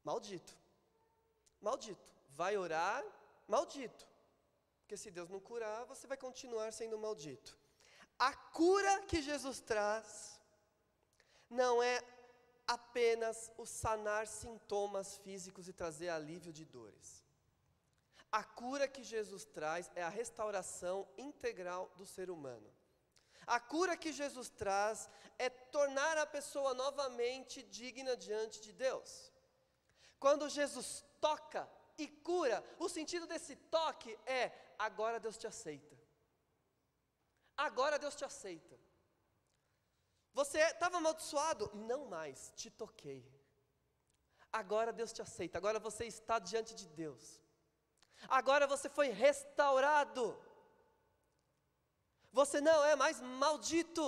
Maldito. 0.04 0.58
Maldito. 1.62 2.12
Vai 2.30 2.58
orar? 2.58 3.04
Maldito. 3.48 4.08
Porque 4.82 4.98
se 4.98 5.12
Deus 5.12 5.30
não 5.30 5.40
curar, 5.40 5.86
você 5.86 6.06
vai 6.08 6.18
continuar 6.18 6.74
sendo 6.74 6.98
maldito. 6.98 7.58
A 8.20 8.34
cura 8.34 9.04
que 9.04 9.22
Jesus 9.22 9.62
traz 9.62 10.40
não 11.50 11.82
é 11.82 12.02
apenas 12.72 13.52
o 13.58 13.66
sanar 13.66 14.26
sintomas 14.28 15.18
físicos 15.18 15.68
e 15.68 15.74
trazer 15.74 16.08
alívio 16.10 16.54
de 16.54 16.64
dores. 16.64 17.22
A 18.32 18.44
cura 18.44 18.88
que 18.88 19.04
Jesus 19.04 19.44
traz 19.44 19.92
é 19.94 20.02
a 20.02 20.16
restauração 20.22 20.98
integral 21.18 21.92
do 21.98 22.06
ser 22.06 22.30
humano. 22.30 22.70
A 23.46 23.60
cura 23.60 23.98
que 23.98 24.14
Jesus 24.14 24.50
traz 24.50 25.10
é 25.38 25.50
tornar 25.50 26.18
a 26.18 26.26
pessoa 26.26 26.74
novamente 26.74 27.62
digna 27.64 28.16
diante 28.16 28.62
de 28.62 28.72
Deus. 28.72 29.34
Quando 30.18 30.48
Jesus 30.48 31.04
toca 31.20 31.70
e 31.98 32.08
cura, 32.08 32.64
o 32.80 32.88
sentido 32.88 33.28
desse 33.28 33.58
toque 33.78 34.18
é: 34.26 34.50
agora 34.80 35.20
Deus 35.20 35.38
te 35.38 35.46
aceita. 35.46 35.98
Agora 37.58 38.00
Deus 38.00 38.16
te 38.16 38.24
aceita. 38.24 38.80
Você 40.34 40.60
estava 40.60 40.98
amaldiçoado? 40.98 41.70
Não 41.74 42.06
mais, 42.06 42.52
te 42.56 42.70
toquei. 42.70 43.22
Agora 44.52 44.92
Deus 44.92 45.14
te 45.14 45.22
aceita, 45.22 45.58
agora 45.58 45.80
você 45.80 46.06
está 46.06 46.40
diante 46.40 46.74
de 46.76 46.88
Deus. 46.88 47.42
Agora 48.28 48.68
você 48.68 48.90
foi 48.90 49.10
restaurado. 49.10 50.24
Você 52.32 52.62
não 52.62 52.84
é 52.84 52.96
mais 52.96 53.20
maldito. 53.20 54.06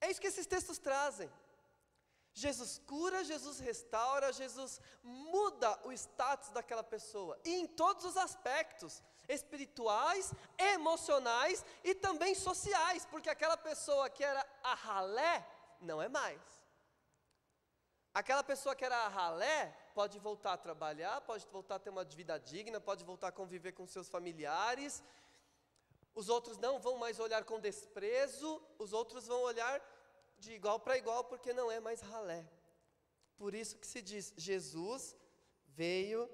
É 0.00 0.10
isso 0.10 0.20
que 0.20 0.26
esses 0.26 0.46
textos 0.46 0.78
trazem. 0.78 1.30
Jesus 2.32 2.78
cura, 2.86 3.24
Jesus 3.24 3.58
restaura, 3.58 4.32
Jesus 4.32 4.80
muda 5.02 5.70
o 5.84 5.92
status 5.92 6.50
daquela 6.50 6.84
pessoa, 6.84 7.36
e 7.44 7.52
em 7.54 7.66
todos 7.66 8.04
os 8.04 8.16
aspectos, 8.16 9.02
espirituais, 9.28 10.32
emocionais 10.56 11.64
e 11.84 11.94
também 11.94 12.34
sociais, 12.34 13.06
porque 13.06 13.28
aquela 13.28 13.56
pessoa 13.56 14.08
que 14.08 14.24
era 14.24 14.44
a 14.62 14.74
ralé, 14.74 15.46
não 15.80 16.00
é 16.00 16.08
mais. 16.08 16.40
Aquela 18.14 18.42
pessoa 18.42 18.74
que 18.74 18.84
era 18.84 18.96
a 18.96 19.08
ralé, 19.08 19.76
pode 19.94 20.18
voltar 20.18 20.54
a 20.54 20.56
trabalhar, 20.56 21.20
pode 21.20 21.46
voltar 21.52 21.76
a 21.76 21.78
ter 21.78 21.90
uma 21.90 22.04
vida 22.04 22.38
digna, 22.38 22.80
pode 22.80 23.04
voltar 23.04 23.28
a 23.28 23.32
conviver 23.32 23.72
com 23.72 23.86
seus 23.86 24.08
familiares, 24.08 25.02
os 26.14 26.28
outros 26.28 26.58
não 26.58 26.80
vão 26.80 26.96
mais 26.96 27.20
olhar 27.20 27.44
com 27.44 27.60
desprezo, 27.60 28.60
os 28.78 28.92
outros 28.92 29.26
vão 29.26 29.42
olhar 29.42 29.80
de 30.38 30.52
igual 30.52 30.80
para 30.80 30.96
igual, 30.96 31.24
porque 31.24 31.52
não 31.52 31.70
é 31.70 31.78
mais 31.78 32.00
ralé. 32.00 32.44
Por 33.36 33.54
isso 33.54 33.76
que 33.76 33.86
se 33.86 34.02
diz: 34.02 34.34
Jesus 34.36 35.16
veio 35.66 36.28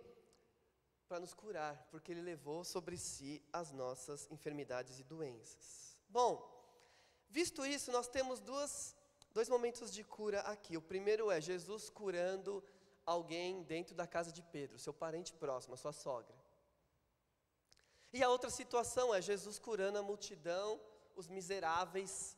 para 1.08 1.20
nos 1.20 1.34
curar, 1.34 1.86
porque 1.90 2.12
ele 2.12 2.22
levou 2.22 2.64
sobre 2.64 2.96
si 2.96 3.42
as 3.52 3.72
nossas 3.72 4.30
enfermidades 4.30 4.98
e 4.98 5.04
doenças. 5.04 5.96
Bom, 6.08 6.32
visto 7.28 7.64
isso, 7.64 7.92
nós 7.92 8.08
temos 8.08 8.40
duas, 8.40 8.96
dois 9.32 9.48
momentos 9.48 9.92
de 9.92 10.02
cura 10.02 10.40
aqui. 10.40 10.76
O 10.76 10.82
primeiro 10.82 11.30
é 11.30 11.40
Jesus 11.40 11.90
curando 11.90 12.62
alguém 13.04 13.62
dentro 13.64 13.94
da 13.94 14.06
casa 14.06 14.32
de 14.32 14.42
Pedro, 14.42 14.78
seu 14.78 14.94
parente 14.94 15.32
próximo, 15.34 15.74
a 15.74 15.76
sua 15.76 15.92
sogra. 15.92 16.34
E 18.12 18.22
a 18.22 18.28
outra 18.28 18.48
situação 18.48 19.14
é 19.14 19.20
Jesus 19.20 19.58
curando 19.58 19.98
a 19.98 20.02
multidão, 20.02 20.80
os 21.16 21.28
miseráveis, 21.28 22.36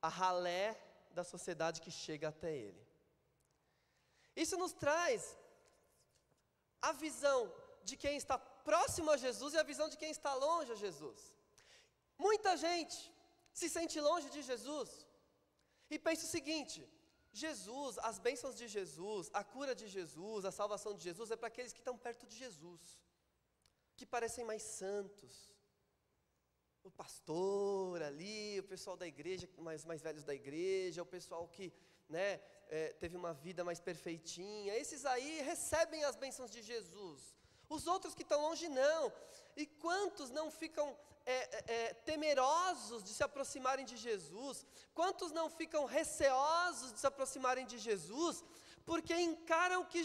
a 0.00 0.08
ralé 0.08 0.80
da 1.10 1.24
sociedade 1.24 1.80
que 1.80 1.90
chega 1.90 2.28
até 2.28 2.56
ele. 2.56 2.86
Isso 4.36 4.56
nos 4.56 4.72
traz 4.72 5.36
a 6.80 6.92
visão 6.92 7.52
de 7.90 7.96
quem 8.04 8.16
está 8.22 8.36
próximo 8.70 9.10
a 9.14 9.18
Jesus 9.24 9.54
e 9.54 9.60
a 9.60 9.68
visão 9.70 9.88
de 9.92 9.98
quem 10.02 10.10
está 10.16 10.32
longe 10.46 10.72
a 10.72 10.80
Jesus. 10.84 11.20
Muita 12.26 12.52
gente 12.66 12.98
se 13.60 13.68
sente 13.76 13.96
longe 14.08 14.28
de 14.36 14.42
Jesus 14.50 14.90
e 15.94 15.98
pensa 16.06 16.24
o 16.26 16.34
seguinte: 16.36 16.78
Jesus, 17.32 17.98
as 18.10 18.18
bênçãos 18.26 18.56
de 18.60 18.66
Jesus, 18.76 19.30
a 19.40 19.44
cura 19.54 19.74
de 19.74 19.86
Jesus, 19.96 20.44
a 20.44 20.52
salvação 20.60 20.94
de 20.94 21.02
Jesus 21.08 21.30
é 21.30 21.36
para 21.36 21.48
aqueles 21.52 21.72
que 21.72 21.82
estão 21.84 21.96
perto 22.06 22.26
de 22.26 22.36
Jesus, 22.44 22.82
que 23.96 24.06
parecem 24.06 24.44
mais 24.44 24.62
santos, 24.62 25.34
o 26.82 26.90
pastor 26.90 28.02
ali, 28.02 28.58
o 28.60 28.64
pessoal 28.64 28.96
da 28.96 29.06
igreja, 29.06 29.48
mais, 29.58 29.84
mais 29.84 30.02
velhos 30.02 30.24
da 30.24 30.34
igreja, 30.34 31.02
o 31.02 31.06
pessoal 31.06 31.46
que 31.48 31.72
né, 32.08 32.40
é, 32.68 32.92
teve 32.94 33.16
uma 33.16 33.34
vida 33.34 33.62
mais 33.62 33.80
perfeitinha, 33.80 34.74
esses 34.76 35.04
aí 35.04 35.42
recebem 35.42 36.04
as 36.04 36.16
bênçãos 36.16 36.50
de 36.50 36.62
Jesus. 36.62 37.37
Os 37.68 37.86
outros 37.86 38.14
que 38.14 38.22
estão 38.22 38.40
longe 38.40 38.68
não. 38.68 39.12
E 39.56 39.66
quantos 39.66 40.30
não 40.30 40.50
ficam 40.50 40.96
é, 41.26 41.34
é, 41.34 41.74
é, 41.74 41.94
temerosos 41.94 43.02
de 43.04 43.12
se 43.12 43.22
aproximarem 43.22 43.84
de 43.84 43.96
Jesus? 43.96 44.64
Quantos 44.94 45.32
não 45.32 45.50
ficam 45.50 45.84
receosos 45.84 46.92
de 46.92 47.00
se 47.00 47.06
aproximarem 47.06 47.66
de 47.66 47.78
Jesus? 47.78 48.44
Porque 48.86 49.14
encaram 49.14 49.84
que 49.84 50.00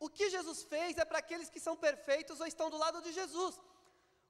o 0.00 0.08
que 0.08 0.28
Jesus 0.28 0.64
fez 0.64 0.98
é 0.98 1.04
para 1.04 1.18
aqueles 1.18 1.48
que 1.48 1.60
são 1.60 1.76
perfeitos 1.76 2.40
ou 2.40 2.46
estão 2.46 2.68
do 2.68 2.76
lado 2.76 3.00
de 3.00 3.12
Jesus. 3.12 3.60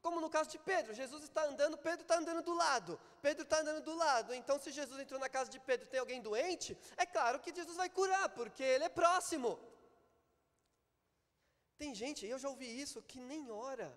Como 0.03 0.21
no 0.21 0.29
caso 0.29 0.50
de 0.50 0.59
Pedro, 0.59 0.93
Jesus 0.93 1.23
está 1.23 1.47
andando, 1.47 1.79
Pedro 1.79 2.03
está 2.03 2.19
andando 2.19 2.43
do 2.43 2.53
lado. 2.53 3.00
Pedro 3.23 3.43
está 3.45 3.61
andando 3.61 3.83
do 3.83 3.95
lado. 3.95 4.35
Então, 4.35 4.59
se 4.59 4.71
Jesus 4.71 5.00
entrou 5.00 5.19
na 5.19 5.31
casa 5.31 5.50
de 5.50 5.59
Pedro 5.59 5.87
e 5.87 5.88
tem 5.88 5.99
alguém 5.99 6.21
doente, 6.21 6.76
é 6.99 7.07
claro 7.07 7.41
que 7.41 7.55
Jesus 7.55 7.75
vai 7.75 7.88
curar, 7.88 8.29
porque 8.29 8.62
ele 8.62 8.85
é 8.85 8.91
próximo. 8.91 9.59
Tem 11.85 11.95
gente, 11.95 12.25
eu 12.25 12.38
já 12.43 12.49
ouvi 12.49 12.69
isso, 12.83 13.03
que 13.11 13.19
nem 13.31 13.50
ora. 13.50 13.88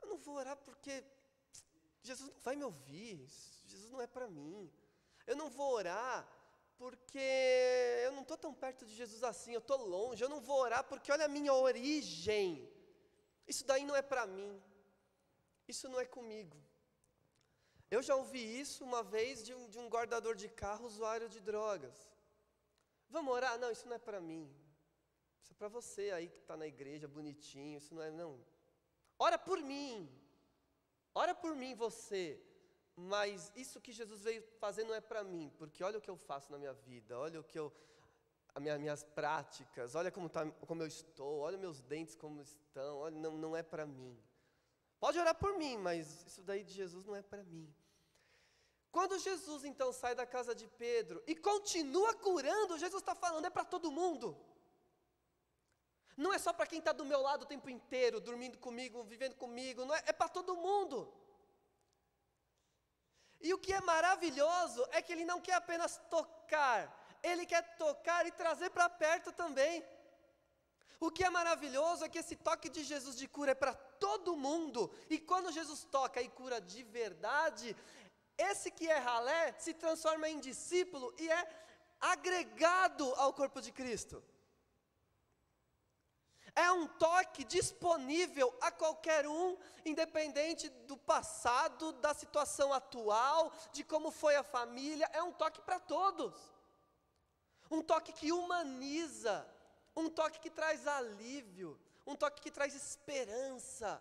Eu 0.00 0.06
não 0.10 0.16
vou 0.16 0.36
orar 0.36 0.56
porque 0.66 1.04
Jesus 2.08 2.30
não 2.30 2.40
vai 2.46 2.56
me 2.56 2.64
ouvir. 2.64 3.16
Jesus 3.66 3.90
não 3.90 4.00
é 4.00 4.06
para 4.06 4.26
mim. 4.26 4.72
Eu 5.26 5.36
não 5.40 5.50
vou 5.50 5.70
orar 5.80 6.16
porque 6.78 7.26
eu 8.06 8.12
não 8.12 8.22
estou 8.22 8.38
tão 8.38 8.54
perto 8.54 8.86
de 8.86 8.94
Jesus 8.94 9.22
assim, 9.22 9.52
eu 9.52 9.58
estou 9.58 9.76
longe. 9.96 10.24
Eu 10.24 10.30
não 10.30 10.40
vou 10.40 10.58
orar 10.66 10.82
porque 10.84 11.12
olha 11.12 11.26
a 11.26 11.34
minha 11.36 11.52
origem. 11.52 12.66
Isso 13.46 13.66
daí 13.66 13.84
não 13.84 13.94
é 13.94 14.00
para 14.00 14.26
mim. 14.26 14.52
Isso 15.68 15.90
não 15.90 16.00
é 16.00 16.06
comigo. 16.06 16.56
Eu 17.90 18.02
já 18.02 18.16
ouvi 18.16 18.44
isso 18.62 18.82
uma 18.82 19.02
vez 19.02 19.44
de 19.44 19.52
um, 19.52 19.68
de 19.68 19.78
um 19.78 19.90
guardador 19.90 20.34
de 20.34 20.48
carro 20.48 20.86
usuário 20.86 21.28
de 21.28 21.38
drogas. 21.38 21.98
Vamos 23.10 23.34
orar? 23.34 23.58
Não, 23.58 23.70
isso 23.70 23.86
não 23.86 23.96
é 23.96 23.98
para 24.10 24.22
mim. 24.22 24.63
Isso 25.44 25.52
é 25.52 25.56
para 25.56 25.68
você 25.68 26.10
aí 26.10 26.28
que 26.30 26.38
está 26.38 26.56
na 26.56 26.66
igreja, 26.66 27.06
bonitinho. 27.06 27.76
Isso 27.76 27.94
não 27.94 28.02
é, 28.02 28.10
não. 28.10 28.40
Ora 29.18 29.38
por 29.38 29.58
mim. 29.60 30.10
Ora 31.14 31.34
por 31.34 31.54
mim, 31.54 31.74
você. 31.74 32.42
Mas 32.96 33.52
isso 33.54 33.78
que 33.80 33.92
Jesus 33.92 34.22
veio 34.22 34.42
fazer 34.58 34.84
não 34.84 34.94
é 34.94 35.02
para 35.02 35.22
mim, 35.22 35.52
porque 35.58 35.84
olha 35.84 35.98
o 35.98 36.00
que 36.00 36.08
eu 36.08 36.16
faço 36.16 36.50
na 36.50 36.56
minha 36.56 36.72
vida, 36.72 37.18
olha 37.18 37.40
o 37.40 37.44
que 37.44 37.58
eu, 37.58 37.72
as 38.54 38.62
minha, 38.62 38.78
minhas 38.78 39.02
práticas, 39.02 39.94
olha 39.96 40.12
como, 40.12 40.28
tá, 40.28 40.48
como 40.66 40.82
eu 40.82 40.86
estou, 40.86 41.40
olha 41.40 41.58
meus 41.58 41.82
dentes 41.82 42.14
como 42.14 42.40
estão, 42.40 42.98
olha, 42.98 43.16
não, 43.16 43.36
não 43.36 43.56
é 43.56 43.62
para 43.62 43.84
mim. 43.84 44.16
Pode 45.00 45.18
orar 45.18 45.34
por 45.34 45.58
mim, 45.58 45.76
mas 45.76 46.24
isso 46.24 46.42
daí 46.42 46.62
de 46.62 46.72
Jesus 46.72 47.04
não 47.04 47.16
é 47.16 47.22
para 47.22 47.42
mim. 47.42 47.68
Quando 48.92 49.18
Jesus 49.18 49.64
então 49.64 49.92
sai 49.92 50.14
da 50.14 50.24
casa 50.24 50.54
de 50.54 50.68
Pedro 50.68 51.20
e 51.26 51.34
continua 51.34 52.14
curando, 52.14 52.78
Jesus 52.78 53.02
está 53.02 53.14
falando, 53.14 53.44
é 53.44 53.50
para 53.50 53.64
todo 53.64 53.90
mundo. 53.90 54.38
Não 56.16 56.32
é 56.32 56.38
só 56.38 56.52
para 56.52 56.66
quem 56.66 56.78
está 56.78 56.92
do 56.92 57.04
meu 57.04 57.20
lado 57.20 57.42
o 57.42 57.46
tempo 57.46 57.68
inteiro, 57.68 58.20
dormindo 58.20 58.58
comigo, 58.58 59.02
vivendo 59.04 59.34
comigo, 59.34 59.84
não 59.84 59.94
é, 59.94 60.02
é 60.06 60.12
para 60.12 60.28
todo 60.28 60.56
mundo. 60.56 61.12
E 63.40 63.52
o 63.52 63.58
que 63.58 63.72
é 63.72 63.80
maravilhoso 63.80 64.86
é 64.90 65.02
que 65.02 65.12
ele 65.12 65.24
não 65.24 65.40
quer 65.40 65.54
apenas 65.54 66.00
tocar, 66.08 66.80
ele 67.22 67.44
quer 67.44 67.76
tocar 67.76 68.26
e 68.26 68.30
trazer 68.32 68.70
para 68.70 68.88
perto 68.88 69.32
também. 69.32 69.84
O 71.00 71.10
que 71.10 71.24
é 71.24 71.30
maravilhoso 71.30 72.04
é 72.04 72.08
que 72.08 72.18
esse 72.18 72.36
toque 72.36 72.68
de 72.68 72.82
Jesus 72.84 73.16
de 73.16 73.26
cura 73.28 73.50
é 73.50 73.54
para 73.54 73.74
todo 73.74 74.36
mundo, 74.36 74.90
e 75.10 75.18
quando 75.18 75.52
Jesus 75.52 75.84
toca 75.84 76.22
e 76.22 76.28
cura 76.28 76.60
de 76.60 76.82
verdade, 76.82 77.76
esse 78.38 78.70
que 78.70 78.88
é 78.88 78.98
ralé 78.98 79.54
se 79.58 79.74
transforma 79.74 80.28
em 80.28 80.40
discípulo 80.40 81.14
e 81.18 81.30
é 81.30 81.48
agregado 82.00 83.12
ao 83.16 83.32
corpo 83.32 83.60
de 83.60 83.72
Cristo. 83.72 84.22
É 86.56 86.70
um 86.70 86.86
toque 86.86 87.42
disponível 87.42 88.54
a 88.60 88.70
qualquer 88.70 89.26
um, 89.26 89.56
independente 89.84 90.68
do 90.68 90.96
passado, 90.96 91.92
da 91.94 92.14
situação 92.14 92.72
atual, 92.72 93.52
de 93.72 93.82
como 93.82 94.10
foi 94.10 94.36
a 94.36 94.44
família, 94.44 95.10
é 95.12 95.22
um 95.22 95.32
toque 95.32 95.60
para 95.60 95.80
todos. 95.80 96.34
Um 97.68 97.82
toque 97.82 98.12
que 98.12 98.30
humaniza, 98.30 99.44
um 99.96 100.08
toque 100.08 100.38
que 100.38 100.50
traz 100.50 100.86
alívio, 100.86 101.78
um 102.06 102.14
toque 102.14 102.40
que 102.40 102.50
traz 102.52 102.72
esperança, 102.74 104.00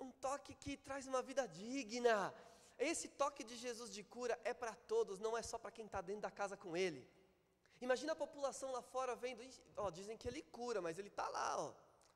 um 0.00 0.10
toque 0.10 0.54
que 0.54 0.76
traz 0.76 1.06
uma 1.06 1.22
vida 1.22 1.46
digna. 1.46 2.34
Esse 2.76 3.06
toque 3.06 3.44
de 3.44 3.56
Jesus 3.56 3.90
de 3.92 4.02
cura 4.02 4.38
é 4.42 4.52
para 4.52 4.74
todos, 4.74 5.20
não 5.20 5.38
é 5.38 5.42
só 5.42 5.58
para 5.58 5.70
quem 5.70 5.86
está 5.86 6.00
dentro 6.00 6.22
da 6.22 6.30
casa 6.30 6.56
com 6.56 6.76
Ele. 6.76 7.08
Imagina 7.80 8.12
a 8.12 8.16
população 8.16 8.72
lá 8.72 8.82
fora 8.82 9.14
vendo, 9.14 9.42
ó, 9.76 9.90
dizem 9.90 10.16
que 10.16 10.28
ele 10.28 10.42
cura, 10.42 10.80
mas 10.80 10.98
ele 10.98 11.08
está 11.08 11.28
lá, 11.28 11.60
ó, 11.60 11.74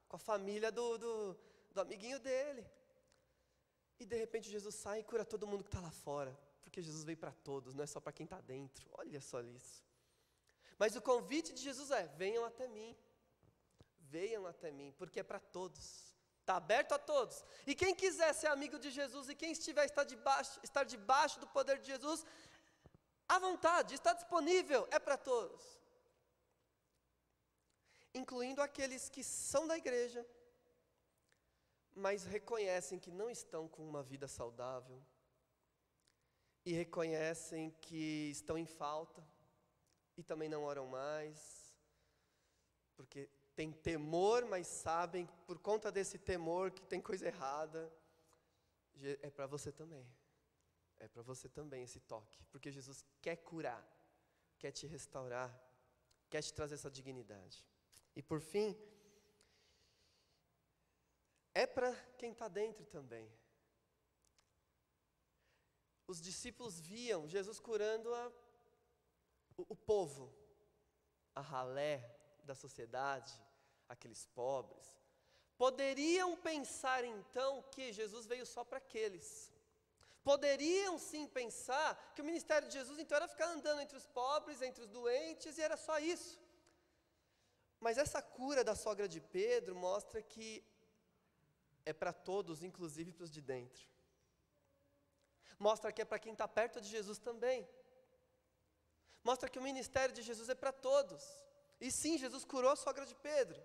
com 0.08 0.16
a 0.16 0.18
família 0.18 0.70
do, 0.72 0.98
do, 0.98 1.36
do 1.72 1.80
amiguinho 1.80 2.18
dele. 2.18 2.66
E 3.98 4.06
de 4.06 4.16
repente 4.16 4.50
Jesus 4.50 4.74
sai 4.74 5.00
e 5.00 5.04
cura 5.04 5.24
todo 5.24 5.46
mundo 5.46 5.64
que 5.64 5.68
está 5.68 5.80
lá 5.80 5.90
fora, 5.90 6.38
porque 6.62 6.80
Jesus 6.80 7.04
veio 7.04 7.18
para 7.18 7.32
todos, 7.32 7.74
não 7.74 7.84
é 7.84 7.86
só 7.86 8.00
para 8.00 8.12
quem 8.12 8.24
está 8.24 8.40
dentro. 8.40 8.88
Olha 8.92 9.20
só 9.20 9.40
isso. 9.40 9.84
Mas 10.78 10.94
o 10.94 11.02
convite 11.02 11.52
de 11.52 11.60
Jesus 11.60 11.90
é: 11.90 12.06
venham 12.06 12.44
até 12.44 12.68
mim 12.68 12.96
venham 14.10 14.46
até 14.46 14.70
mim, 14.70 14.92
porque 14.98 15.20
é 15.20 15.22
para 15.22 15.38
todos. 15.38 16.14
Está 16.40 16.56
aberto 16.56 16.92
a 16.92 16.98
todos. 16.98 17.44
E 17.66 17.74
quem 17.74 17.94
quiser 17.94 18.32
ser 18.32 18.46
amigo 18.46 18.78
de 18.78 18.90
Jesus 18.90 19.28
e 19.28 19.34
quem 19.34 19.52
estiver 19.52 19.84
estar 19.84 20.04
debaixo, 20.04 20.58
estar 20.62 20.84
debaixo 20.84 21.38
do 21.40 21.46
poder 21.46 21.78
de 21.78 21.86
Jesus, 21.86 22.24
à 23.28 23.38
vontade, 23.38 23.94
está 23.94 24.12
disponível, 24.12 24.88
é 24.90 24.98
para 24.98 25.16
todos. 25.16 25.78
Incluindo 28.14 28.62
aqueles 28.62 29.08
que 29.08 29.22
são 29.22 29.66
da 29.66 29.76
igreja, 29.76 30.26
mas 31.94 32.24
reconhecem 32.24 32.98
que 32.98 33.10
não 33.10 33.28
estão 33.28 33.68
com 33.68 33.86
uma 33.88 34.02
vida 34.02 34.26
saudável, 34.26 35.02
e 36.64 36.72
reconhecem 36.72 37.70
que 37.80 38.30
estão 38.30 38.58
em 38.58 38.66
falta, 38.66 39.26
e 40.16 40.22
também 40.22 40.48
não 40.48 40.64
oram 40.64 40.86
mais, 40.86 41.74
porque 42.96 43.30
têm 43.54 43.72
temor, 43.72 44.44
mas 44.44 44.66
sabem 44.66 45.26
por 45.46 45.58
conta 45.58 45.90
desse 45.90 46.18
temor 46.18 46.70
que 46.70 46.84
tem 46.84 47.00
coisa 47.00 47.26
errada. 47.26 47.92
É 49.22 49.30
para 49.30 49.46
você 49.46 49.70
também. 49.70 50.04
É 51.00 51.06
para 51.06 51.22
você 51.22 51.48
também 51.48 51.82
esse 51.84 52.00
toque, 52.00 52.42
porque 52.50 52.72
Jesus 52.72 53.04
quer 53.20 53.36
curar, 53.36 53.86
quer 54.58 54.72
te 54.72 54.86
restaurar, 54.86 55.50
quer 56.28 56.42
te 56.42 56.52
trazer 56.52 56.74
essa 56.74 56.90
dignidade. 56.90 57.64
E 58.16 58.22
por 58.22 58.40
fim, 58.40 58.76
é 61.54 61.66
para 61.66 61.94
quem 62.16 62.32
está 62.32 62.48
dentro 62.48 62.84
também. 62.86 63.30
Os 66.06 66.20
discípulos 66.20 66.80
viam 66.80 67.28
Jesus 67.28 67.60
curando 67.60 68.14
a, 68.14 68.32
o, 69.56 69.66
o 69.68 69.76
povo, 69.76 70.34
a 71.34 71.40
ralé 71.40 72.18
da 72.42 72.54
sociedade, 72.54 73.32
aqueles 73.88 74.26
pobres. 74.26 74.98
Poderiam 75.56 76.36
pensar 76.36 77.04
então 77.04 77.62
que 77.70 77.92
Jesus 77.92 78.26
veio 78.26 78.46
só 78.46 78.64
para 78.64 78.78
aqueles. 78.78 79.52
Poderiam 80.30 80.94
sim 81.10 81.24
pensar 81.26 81.90
que 82.14 82.22
o 82.22 82.28
ministério 82.30 82.68
de 82.68 82.74
Jesus 82.78 82.98
então 82.98 83.16
era 83.16 83.32
ficar 83.34 83.48
andando 83.56 83.80
entre 83.80 83.96
os 84.00 84.06
pobres, 84.20 84.60
entre 84.60 84.82
os 84.84 84.90
doentes, 84.96 85.56
e 85.56 85.62
era 85.68 85.76
só 85.86 85.96
isso. 86.14 86.34
Mas 87.84 87.96
essa 87.96 88.20
cura 88.20 88.62
da 88.68 88.74
sogra 88.74 89.08
de 89.14 89.20
Pedro 89.20 89.74
mostra 89.74 90.20
que 90.20 90.50
é 91.90 91.94
para 91.94 92.12
todos, 92.12 92.62
inclusive 92.62 93.10
para 93.12 93.24
os 93.24 93.30
de 93.30 93.40
dentro. 93.40 93.84
Mostra 95.58 95.90
que 95.92 96.02
é 96.02 96.04
para 96.04 96.18
quem 96.18 96.34
está 96.34 96.46
perto 96.46 96.78
de 96.78 96.90
Jesus 96.96 97.18
também. 97.18 97.66
Mostra 99.24 99.48
que 99.48 99.58
o 99.58 99.66
ministério 99.70 100.14
de 100.14 100.22
Jesus 100.30 100.50
é 100.50 100.54
para 100.54 100.72
todos. 100.72 101.24
E 101.80 101.90
sim, 101.90 102.18
Jesus 102.18 102.44
curou 102.44 102.72
a 102.72 102.76
sogra 102.76 103.06
de 103.06 103.14
Pedro. 103.14 103.60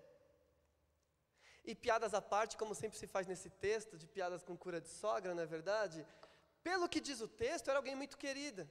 E 1.62 1.74
piadas 1.74 2.14
à 2.14 2.22
parte, 2.22 2.56
como 2.56 2.74
sempre 2.74 2.98
se 2.98 3.06
faz 3.06 3.26
nesse 3.26 3.50
texto, 3.50 3.98
de 3.98 4.06
piadas 4.06 4.42
com 4.42 4.56
cura 4.56 4.80
de 4.80 4.88
sogra, 4.88 5.34
não 5.34 5.42
é 5.42 5.46
verdade? 5.46 6.06
Pelo 6.68 6.88
que 6.92 7.00
diz 7.08 7.20
o 7.26 7.28
texto, 7.44 7.68
era 7.68 7.78
alguém 7.78 7.96
muito 8.02 8.16
querida. 8.24 8.64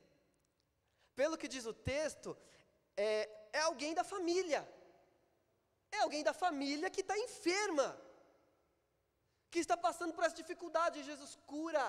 Pelo 1.20 1.38
que 1.42 1.48
diz 1.56 1.66
o 1.72 1.76
texto, 1.92 2.30
é, 2.98 3.30
é 3.60 3.62
alguém 3.62 3.94
da 4.00 4.04
família. 4.14 4.62
É 5.92 6.00
alguém 6.00 6.24
da 6.30 6.34
família 6.34 6.90
que 6.90 7.02
está 7.02 7.16
enferma, 7.26 7.90
que 9.52 9.60
está 9.60 9.78
passando 9.78 10.14
por 10.16 10.24
essa 10.24 10.42
dificuldade, 10.44 11.04
Jesus 11.12 11.34
cura. 11.54 11.86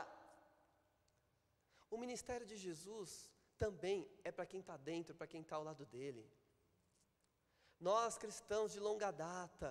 O 1.91 1.97
ministério 1.97 2.47
de 2.51 2.57
Jesus 2.67 3.11
também 3.65 3.99
é 4.23 4.31
para 4.31 4.45
quem 4.51 4.61
está 4.61 4.77
dentro, 4.77 5.15
para 5.15 5.31
quem 5.33 5.41
está 5.41 5.57
ao 5.57 5.65
lado 5.71 5.87
dele. 5.87 6.25
Nós 7.81 8.19
cristãos 8.19 8.73
de 8.75 8.81
longa 8.89 9.11
data, 9.11 9.71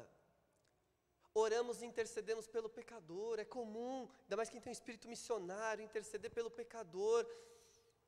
oramos 1.33 1.81
e 1.81 1.85
intercedemos 1.85 2.47
pelo 2.47 2.69
pecador, 2.69 3.39
é 3.39 3.45
comum, 3.45 4.09
ainda 4.23 4.37
mais 4.37 4.49
quem 4.49 4.61
tem 4.61 4.71
um 4.71 4.79
espírito 4.79 5.07
missionário, 5.07 5.83
interceder 5.83 6.31
pelo 6.31 6.51
pecador, 6.51 7.25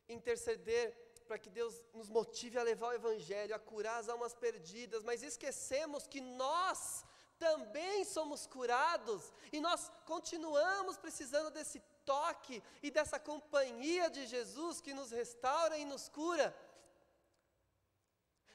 interceder 0.07 0.95
para 1.27 1.39
que 1.39 1.49
Deus 1.49 1.83
nos 1.93 2.09
motive 2.09 2.59
a 2.59 2.63
levar 2.63 2.89
o 2.89 2.93
Evangelho, 2.93 3.55
a 3.55 3.59
curar 3.59 3.99
as 3.99 4.09
almas 4.09 4.33
perdidas, 4.33 5.03
mas 5.03 5.23
esquecemos 5.23 6.05
que 6.05 6.21
nós 6.21 7.03
também 7.39 8.05
somos 8.05 8.45
curados 8.45 9.33
e 9.51 9.59
nós 9.59 9.91
continuamos 10.05 10.97
precisando 10.97 11.49
desse 11.49 11.81
toque 12.05 12.61
e 12.81 12.91
dessa 12.91 13.19
companhia 13.19 14.09
de 14.09 14.25
Jesus 14.27 14.79
que 14.79 14.93
nos 14.93 15.11
restaura 15.11 15.77
e 15.77 15.85
nos 15.85 16.07
cura. 16.07 16.55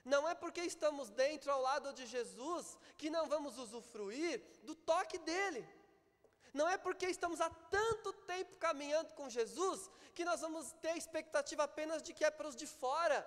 Não 0.04 0.28
é 0.28 0.34
porque 0.34 0.62
estamos 0.62 1.10
dentro 1.10 1.50
ao 1.52 1.60
lado 1.60 1.92
de 1.92 2.06
Jesus 2.06 2.78
que 2.96 3.10
não 3.10 3.26
vamos 3.28 3.58
usufruir 3.58 4.42
do 4.62 4.74
toque 4.74 5.18
dele. 5.18 5.68
Não 6.52 6.68
é 6.68 6.76
porque 6.76 7.06
estamos 7.06 7.40
há 7.40 7.48
tanto 7.50 8.12
tempo 8.12 8.56
caminhando 8.56 9.12
com 9.14 9.28
Jesus 9.28 9.90
que 10.14 10.24
nós 10.24 10.40
vamos 10.40 10.72
ter 10.72 10.96
expectativa 10.96 11.64
apenas 11.64 12.02
de 12.02 12.12
que 12.12 12.24
é 12.24 12.30
para 12.30 12.48
os 12.48 12.56
de 12.56 12.66
fora. 12.66 13.18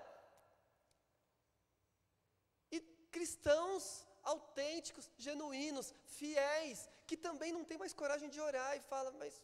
E 2.71 2.81
cristãos 3.12 4.05
autênticos, 4.23 5.09
genuínos, 5.17 5.93
fiéis, 6.05 6.89
que 7.05 7.15
também 7.15 7.51
não 7.51 7.63
têm 7.63 7.77
mais 7.77 7.93
coragem 7.93 8.29
de 8.29 8.39
orar 8.39 8.75
e 8.75 8.81
fala, 8.81 9.12
mas 9.12 9.41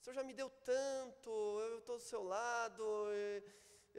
o 0.00 0.04
Senhor 0.04 0.14
já 0.14 0.22
me 0.22 0.32
deu 0.32 0.48
tanto, 0.64 1.30
eu 1.30 1.78
estou 1.78 1.98
do 1.98 2.02
seu 2.02 2.22
lado. 2.22 2.84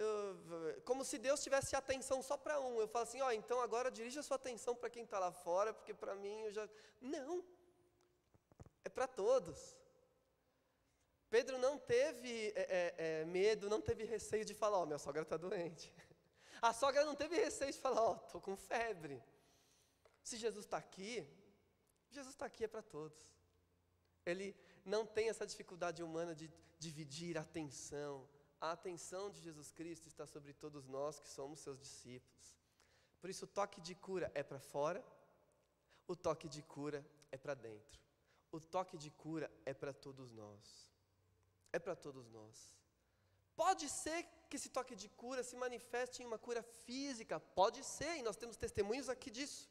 Eu, 0.03 0.81
como 0.83 1.03
se 1.03 1.17
Deus 1.17 1.43
tivesse 1.43 1.75
atenção 1.75 2.21
só 2.21 2.35
para 2.37 2.59
um. 2.59 2.79
Eu 2.79 2.87
falo 2.87 3.03
assim, 3.03 3.21
ó, 3.21 3.27
oh, 3.27 3.31
então 3.31 3.59
agora 3.61 3.89
dirija 3.89 4.19
a 4.21 4.23
sua 4.23 4.35
atenção 4.35 4.75
para 4.75 4.89
quem 4.89 5.03
está 5.03 5.19
lá 5.19 5.31
fora, 5.31 5.73
porque 5.73 5.93
para 5.93 6.15
mim 6.15 6.41
eu 6.41 6.51
já. 6.51 6.67
Não! 6.99 7.43
É 8.83 8.89
para 8.89 9.07
todos. 9.07 9.59
Pedro 11.29 11.57
não 11.57 11.77
teve 11.77 12.51
é, 12.55 12.61
é, 12.79 12.95
é, 13.21 13.25
medo, 13.25 13.69
não 13.69 13.79
teve 13.79 14.03
receio 14.03 14.43
de 14.43 14.53
falar, 14.53 14.79
ó, 14.79 14.83
oh, 14.83 14.85
minha 14.85 14.99
sogra 14.99 15.21
está 15.21 15.37
doente. 15.37 15.93
A 16.61 16.73
sogra 16.73 17.05
não 17.05 17.15
teve 17.15 17.37
receio 17.37 17.71
de 17.71 17.79
falar, 17.79 18.01
ó, 18.01 18.11
oh, 18.11 18.25
estou 18.25 18.41
com 18.41 18.55
febre. 18.55 19.23
Se 20.21 20.35
Jesus 20.37 20.65
está 20.65 20.77
aqui, 20.77 21.27
Jesus 22.09 22.33
está 22.35 22.45
aqui 22.45 22.65
é 22.65 22.67
para 22.67 22.81
todos. 22.81 23.19
Ele 24.25 24.55
não 24.83 25.05
tem 25.05 25.29
essa 25.29 25.45
dificuldade 25.45 26.03
humana 26.03 26.35
de 26.35 26.51
dividir 26.77 27.37
a 27.37 27.41
atenção, 27.41 28.27
a 28.61 28.71
atenção 28.71 29.29
de 29.31 29.41
Jesus 29.41 29.71
Cristo 29.71 30.07
está 30.07 30.25
sobre 30.27 30.53
todos 30.53 30.87
nós 30.87 31.19
que 31.19 31.27
somos 31.27 31.59
seus 31.59 31.79
discípulos. 31.79 32.55
Por 33.19 33.29
isso, 33.29 33.45
o 33.45 33.47
toque 33.47 33.81
de 33.81 33.95
cura 33.95 34.31
é 34.35 34.43
para 34.43 34.59
fora, 34.59 35.03
o 36.07 36.15
toque 36.15 36.47
de 36.47 36.61
cura 36.61 37.03
é 37.31 37.37
para 37.37 37.55
dentro. 37.55 37.99
O 38.51 38.59
toque 38.59 38.97
de 38.97 39.09
cura 39.09 39.51
é 39.65 39.73
para 39.73 39.93
todos 39.93 40.31
nós. 40.31 40.91
É 41.73 41.79
para 41.79 41.95
todos 41.95 42.29
nós. 42.29 42.55
Pode 43.55 43.89
ser 43.89 44.19
que 44.47 44.57
esse 44.57 44.69
toque 44.69 44.95
de 44.95 45.09
cura 45.09 45.43
se 45.43 45.55
manifeste 45.55 46.21
em 46.21 46.25
uma 46.25 46.37
cura 46.37 46.61
física, 46.85 47.39
pode 47.39 47.83
ser, 47.83 48.17
e 48.17 48.21
nós 48.21 48.35
temos 48.35 48.57
testemunhos 48.57 49.09
aqui 49.09 49.31
disso. 49.31 49.69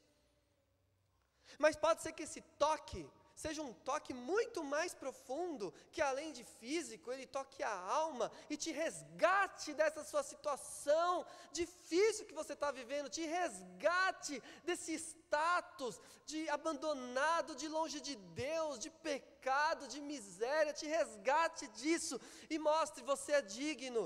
Mas 1.59 1.77
pode 1.77 2.03
ser 2.03 2.13
que 2.13 2.25
esse 2.25 2.41
toque 2.65 3.09
seja 3.41 3.63
um 3.63 3.73
toque 3.89 4.13
muito 4.13 4.63
mais 4.75 4.93
profundo, 5.03 5.73
que 5.93 6.03
além 6.03 6.31
de 6.39 6.45
físico, 6.59 7.11
ele 7.11 7.27
toque 7.27 7.63
a 7.63 7.77
alma 8.03 8.31
e 8.53 8.57
te 8.63 8.71
resgate 8.71 9.73
dessa 9.81 10.03
sua 10.11 10.23
situação 10.23 11.25
difícil 11.61 12.27
que 12.27 12.39
você 12.41 12.53
está 12.53 12.71
vivendo, 12.71 13.15
te 13.19 13.25
resgate 13.39 14.43
desse 14.65 14.93
status 14.95 16.01
de 16.27 16.41
abandonado, 16.51 17.57
de 17.63 17.69
longe 17.77 18.01
de 18.09 18.15
Deus, 18.49 18.79
de 18.79 18.91
pecado, 18.91 19.89
de 19.89 20.01
miséria, 20.01 20.79
te 20.81 20.87
resgate 20.87 21.67
disso 21.81 22.21
e 22.49 22.59
mostre 22.59 23.03
você 23.13 23.33
é 23.33 23.43
digno. 23.43 24.05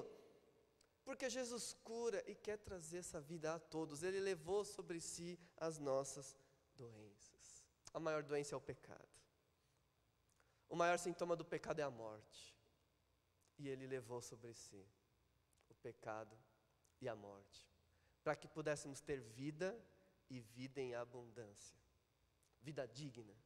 Porque 1.04 1.28
Jesus 1.28 1.76
cura 1.82 2.22
e 2.26 2.34
quer 2.34 2.58
trazer 2.58 2.98
essa 2.98 3.20
vida 3.20 3.52
a 3.54 3.58
todos. 3.58 4.02
Ele 4.02 4.20
levou 4.20 4.64
sobre 4.64 5.00
si 5.00 5.38
as 5.56 5.78
nossas 5.78 6.38
doenças. 6.76 7.62
A 7.92 8.00
maior 8.00 8.22
doença 8.22 8.54
é 8.54 8.56
o 8.56 8.60
pecado. 8.60 9.23
O 10.74 10.76
maior 10.76 10.98
sintoma 10.98 11.36
do 11.36 11.44
pecado 11.44 11.78
é 11.78 11.84
a 11.84 11.90
morte. 12.04 12.52
E 13.56 13.68
ele 13.68 13.86
levou 13.86 14.20
sobre 14.20 14.52
si 14.52 14.84
o 15.68 15.74
pecado 15.76 16.36
e 17.00 17.08
a 17.08 17.14
morte, 17.14 17.60
para 18.24 18.34
que 18.34 18.48
pudéssemos 18.48 19.00
ter 19.00 19.20
vida 19.20 19.68
e 20.28 20.40
vida 20.40 20.80
em 20.80 20.92
abundância. 20.96 21.78
Vida 22.60 22.88
digna, 22.88 23.36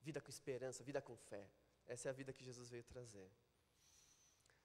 vida 0.00 0.22
com 0.22 0.30
esperança, 0.30 0.82
vida 0.82 1.02
com 1.02 1.14
fé. 1.18 1.50
Essa 1.86 2.08
é 2.08 2.10
a 2.12 2.14
vida 2.14 2.32
que 2.32 2.42
Jesus 2.42 2.70
veio 2.70 2.84
trazer. 2.84 3.30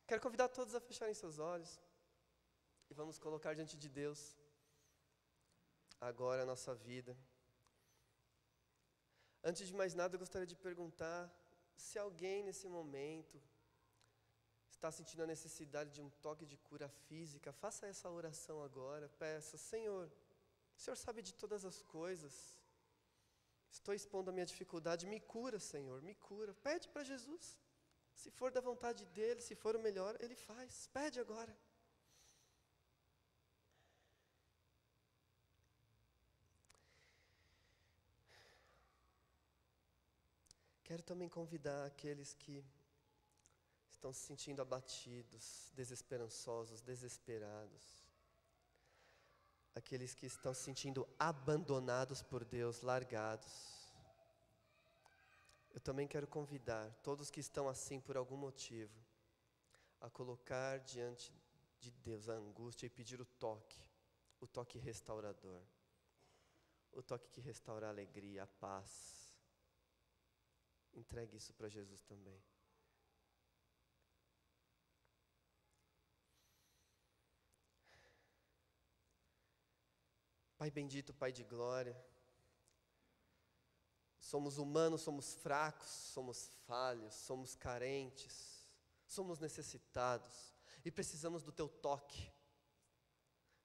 Quero 0.07 0.21
convidar 0.21 0.47
todos 0.47 0.73
a 0.75 0.79
fecharem 0.79 1.13
seus 1.13 1.37
olhos 1.37 1.81
e 2.89 2.93
vamos 2.93 3.19
colocar 3.19 3.53
diante 3.55 3.77
de 3.77 3.89
Deus 3.89 4.37
agora 5.99 6.43
a 6.43 6.45
nossa 6.45 6.73
vida. 6.73 7.13
Antes 9.43 9.67
de 9.67 9.73
mais 9.73 9.93
nada, 9.93 10.15
eu 10.15 10.19
gostaria 10.19 10.47
de 10.47 10.55
perguntar 10.55 11.29
se 11.75 11.97
alguém 11.99 12.43
nesse 12.43 12.67
momento 12.67 13.41
está 14.69 14.91
sentindo 14.91 15.23
a 15.23 15.27
necessidade 15.27 15.91
de 15.91 16.01
um 16.01 16.09
toque 16.09 16.45
de 16.45 16.57
cura 16.57 16.89
física, 17.07 17.53
faça 17.53 17.87
essa 17.87 18.09
oração 18.09 18.61
agora. 18.61 19.07
Peça, 19.17 19.57
Senhor, 19.57 20.11
o 20.75 20.79
Senhor 20.79 20.95
sabe 20.97 21.21
de 21.21 21.33
todas 21.33 21.63
as 21.63 21.81
coisas. 21.81 22.59
Estou 23.69 23.93
expondo 23.93 24.29
a 24.29 24.33
minha 24.33 24.45
dificuldade, 24.45 25.07
me 25.07 25.19
cura, 25.19 25.59
Senhor, 25.59 26.01
me 26.01 26.15
cura. 26.15 26.53
Pede 26.55 26.87
para 26.89 27.03
Jesus. 27.03 27.57
Se 28.13 28.29
for 28.29 28.51
da 28.51 28.61
vontade 28.61 29.05
dele, 29.05 29.41
se 29.41 29.55
for 29.55 29.75
o 29.75 29.79
melhor, 29.79 30.15
ele 30.19 30.35
faz. 30.35 30.87
Pede 30.87 31.19
agora. 31.19 31.57
Quero 40.93 41.01
também 41.01 41.27
convidar 41.27 41.87
aqueles 41.87 42.35
que 42.35 42.63
estão 43.89 44.13
se 44.13 44.19
sentindo 44.27 44.61
abatidos, 44.61 45.71
desesperançosos, 45.73 46.81
desesperados. 46.81 48.05
Aqueles 49.73 50.13
que 50.13 50.27
estão 50.27 50.53
se 50.53 50.61
sentindo 50.61 51.09
abandonados 51.17 52.21
por 52.21 52.45
Deus, 52.45 52.81
largados. 52.81 53.91
Eu 55.73 55.79
também 55.79 56.07
quero 56.07 56.27
convidar 56.27 56.93
todos 57.01 57.31
que 57.31 57.39
estão 57.39 57.67
assim 57.67 57.99
por 57.99 58.15
algum 58.15 58.37
motivo 58.37 58.93
a 59.99 60.11
colocar 60.11 60.77
diante 60.77 61.33
de 61.79 61.89
Deus 61.89 62.29
a 62.29 62.33
angústia 62.33 62.85
e 62.85 62.91
pedir 62.91 63.19
o 63.19 63.25
toque, 63.25 63.81
o 64.39 64.45
toque 64.45 64.77
restaurador, 64.77 65.63
o 66.91 67.01
toque 67.01 67.31
que 67.31 67.41
restaura 67.41 67.87
a 67.87 67.89
alegria, 67.89 68.43
a 68.43 68.47
paz. 68.47 69.22
Entregue 70.93 71.37
isso 71.37 71.53
para 71.53 71.69
Jesus 71.69 72.03
também. 72.03 72.41
Pai 80.57 80.71
bendito, 80.71 81.13
Pai 81.13 81.31
de 81.31 81.43
glória, 81.43 81.93
somos 84.17 84.57
humanos, 84.57 85.01
somos 85.01 85.33
fracos, 85.35 85.89
somos 85.89 86.47
falhos, 86.65 87.13
somos 87.13 87.53
carentes, 87.53 88.65
somos 89.05 89.39
necessitados 89.39 90.55
e 90.85 90.89
precisamos 90.89 91.43
do 91.43 91.51
Teu 91.51 91.67
toque. 91.67 92.31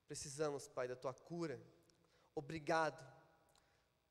Precisamos, 0.09 0.67
Pai, 0.67 0.89
da 0.89 0.97
Tua 0.97 1.15
cura. 1.15 1.63
Obrigado, 2.35 3.01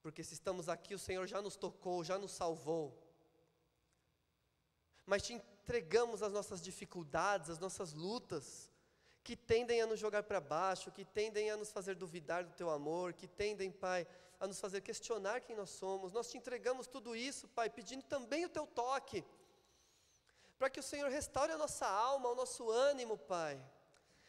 porque 0.01 0.23
se 0.23 0.35
estamos 0.35 0.69
aqui, 0.69 0.93
o 0.95 0.99
Senhor 0.99 1.27
já 1.27 1.41
nos 1.41 1.57
tocou, 1.57 2.03
já 2.03 2.17
nos 2.17 2.31
salvou 2.31 3.06
mas 5.07 5.23
te 5.23 5.33
entregamos 5.33 6.21
as 6.21 6.33
nossas 6.33 6.61
dificuldades, 6.61 7.49
as 7.49 7.59
nossas 7.59 7.93
lutas, 7.93 8.69
que 9.23 9.35
tendem 9.35 9.81
a 9.81 9.87
nos 9.87 9.99
jogar 9.99 10.23
para 10.23 10.41
baixo, 10.41 10.91
que 10.91 11.05
tendem 11.05 11.49
a 11.49 11.57
nos 11.57 11.71
fazer 11.71 11.95
duvidar 11.95 12.43
do 12.43 12.53
teu 12.53 12.69
amor, 12.69 13.13
que 13.13 13.27
tendem, 13.27 13.71
Pai, 13.71 14.05
a 14.39 14.45
nos 14.45 14.59
fazer 14.59 14.81
questionar 14.81 15.41
quem 15.41 15.55
nós 15.55 15.69
somos. 15.69 16.11
Nós 16.11 16.29
te 16.29 16.37
entregamos 16.37 16.87
tudo 16.87 17.15
isso, 17.15 17.47
Pai, 17.47 17.69
pedindo 17.69 18.03
também 18.03 18.45
o 18.45 18.49
teu 18.49 18.67
toque, 18.67 19.23
para 20.59 20.69
que 20.69 20.79
o 20.79 20.83
Senhor 20.83 21.09
restaure 21.09 21.53
a 21.53 21.57
nossa 21.57 21.87
alma, 21.87 22.29
o 22.29 22.35
nosso 22.35 22.69
ânimo, 22.69 23.17
Pai. 23.17 23.61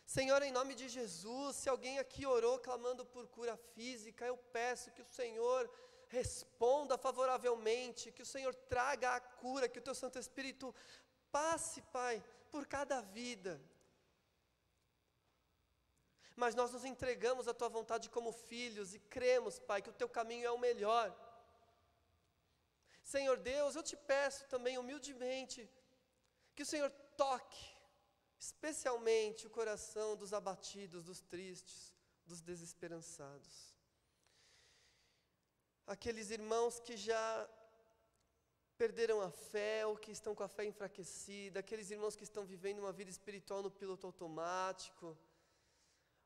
Senhor, 0.07 0.41
em 0.43 0.53
nome 0.53 0.75
de 0.75 0.88
Jesus, 0.88 1.57
se 1.57 1.69
alguém 1.69 1.99
aqui 1.99 2.25
orou 2.25 2.59
clamando 2.59 3.05
por 3.05 3.27
cura 3.27 3.57
física, 3.75 4.25
eu 4.25 4.37
peço 4.37 4.93
que 4.93 5.03
o 5.03 5.05
Senhor 5.05 5.69
responda 6.09 6.97
favoravelmente, 6.97 8.11
que 8.11 8.23
o 8.23 8.27
Senhor 8.35 8.55
traga 8.55 9.14
a 9.14 9.21
cura, 9.21 9.68
que 9.68 9.79
o 9.79 9.83
teu 9.83 9.94
Santo 9.94 10.18
Espírito 10.18 10.75
passe, 11.31 11.83
Pai, 11.92 12.25
por 12.51 12.66
cada 12.66 13.01
vida. 13.01 13.61
Mas 16.35 16.55
nós 16.55 16.73
nos 16.73 16.85
entregamos 16.85 17.47
à 17.47 17.55
tua 17.55 17.68
vontade 17.68 18.09
como 18.09 18.33
filhos 18.33 18.94
e 18.94 19.01
cremos, 19.01 19.59
Pai, 19.59 19.83
que 19.83 19.90
o 19.90 19.99
teu 20.01 20.09
caminho 20.09 20.47
é 20.47 20.51
o 20.51 20.59
melhor. 20.59 21.14
Senhor 23.03 23.37
Deus, 23.38 23.75
eu 23.75 23.83
te 23.83 23.97
peço 23.97 24.47
também 24.47 24.79
humildemente 24.79 25.68
que 26.55 26.62
o 26.62 26.66
Senhor 26.66 26.90
toque 27.16 27.66
especialmente 28.38 29.47
o 29.47 29.51
coração 29.51 30.16
dos 30.16 30.33
abatidos, 30.33 31.05
dos 31.05 31.21
tristes, 31.21 31.94
dos 32.25 32.40
desesperançados 32.40 33.78
aqueles 35.94 36.31
irmãos 36.31 36.79
que 36.79 36.96
já 36.96 37.48
perderam 38.77 39.20
a 39.20 39.31
fé 39.31 39.87
ou 39.87 39.96
que 39.96 40.12
estão 40.12 40.35
com 40.35 40.44
a 40.44 40.48
fé 40.57 40.64
enfraquecida, 40.64 41.59
aqueles 41.61 41.90
irmãos 41.90 42.14
que 42.14 42.27
estão 42.29 42.44
vivendo 42.44 42.79
uma 42.81 42.92
vida 42.92 43.11
espiritual 43.11 43.62
no 43.62 43.70
piloto 43.70 44.07
automático, 44.07 45.18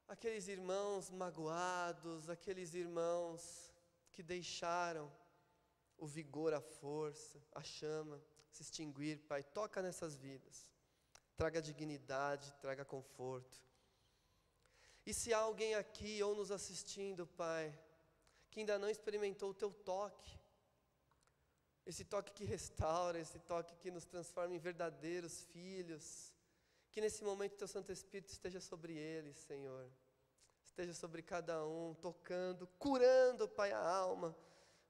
aqueles 0.08 0.48
irmãos 0.48 1.10
magoados, 1.10 2.28
aqueles 2.28 2.74
irmãos 2.74 3.72
que 4.10 4.22
deixaram 4.22 5.10
o 5.96 6.06
vigor, 6.06 6.52
a 6.52 6.60
força, 6.60 7.40
a 7.54 7.62
chama 7.62 8.22
se 8.50 8.62
extinguir, 8.62 9.18
Pai, 9.20 9.42
toca 9.42 9.80
nessas 9.80 10.14
vidas. 10.14 10.70
Traga 11.36 11.62
dignidade, 11.62 12.52
traga 12.60 12.84
conforto. 12.84 13.56
E 15.06 15.14
se 15.14 15.32
há 15.32 15.38
alguém 15.38 15.74
aqui 15.74 16.22
ou 16.22 16.34
nos 16.34 16.50
assistindo, 16.50 17.26
Pai, 17.26 17.76
que 18.52 18.60
ainda 18.60 18.78
não 18.78 18.90
experimentou 18.90 19.50
o 19.50 19.54
teu 19.54 19.72
toque. 19.72 20.38
Esse 21.86 22.04
toque 22.04 22.32
que 22.32 22.44
restaura, 22.44 23.18
esse 23.18 23.38
toque 23.38 23.74
que 23.76 23.90
nos 23.90 24.04
transforma 24.04 24.54
em 24.54 24.58
verdadeiros 24.58 25.44
filhos. 25.44 26.34
Que 26.90 27.00
nesse 27.00 27.24
momento 27.24 27.56
teu 27.56 27.66
Santo 27.66 27.90
Espírito 27.90 28.30
esteja 28.30 28.60
sobre 28.60 28.92
eles, 28.92 29.38
Senhor. 29.38 29.90
Esteja 30.62 30.92
sobre 30.92 31.22
cada 31.22 31.66
um, 31.66 31.94
tocando, 31.94 32.66
curando, 32.78 33.48
Pai, 33.48 33.72
a 33.72 33.78
alma, 33.78 34.36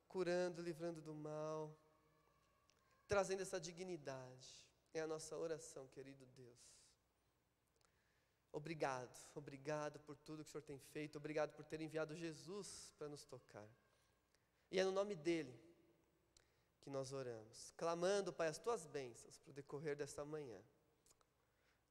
curando, 0.09 0.61
livrando 0.61 1.01
do 1.01 1.15
mal, 1.15 1.73
trazendo 3.07 3.43
essa 3.43 3.61
dignidade. 3.61 4.67
É 4.93 5.01
a 5.01 5.07
nossa 5.07 5.37
oração, 5.37 5.87
querido 5.87 6.27
Deus. 6.27 6.82
Obrigado, 8.53 9.19
obrigado 9.35 9.99
por 10.01 10.17
tudo 10.17 10.45
que 10.45 10.51
o 10.51 10.53
Senhor 10.53 10.63
tem 10.63 10.79
feito, 10.79 11.17
obrigado 11.17 11.53
por 11.55 11.65
ter 11.65 11.81
enviado 11.81 12.15
Jesus 12.15 12.93
para 12.99 13.09
nos 13.09 13.25
tocar. 13.25 13.67
E 14.71 14.79
é 14.79 14.85
no 14.85 14.93
nome 14.93 15.17
dele 15.17 15.59
que 16.83 16.91
nós 16.91 17.13
oramos, 17.13 17.73
clamando, 17.77 18.33
Pai, 18.33 18.49
as 18.49 18.59
tuas 18.59 18.87
bênçãos 18.87 19.39
para 19.39 19.51
o 19.51 19.55
decorrer 19.55 19.97
desta 19.97 20.25
manhã. 20.25 20.61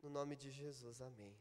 No 0.02 0.10
nome 0.10 0.36
de 0.36 0.52
Jesus, 0.52 1.02
amém. 1.02 1.36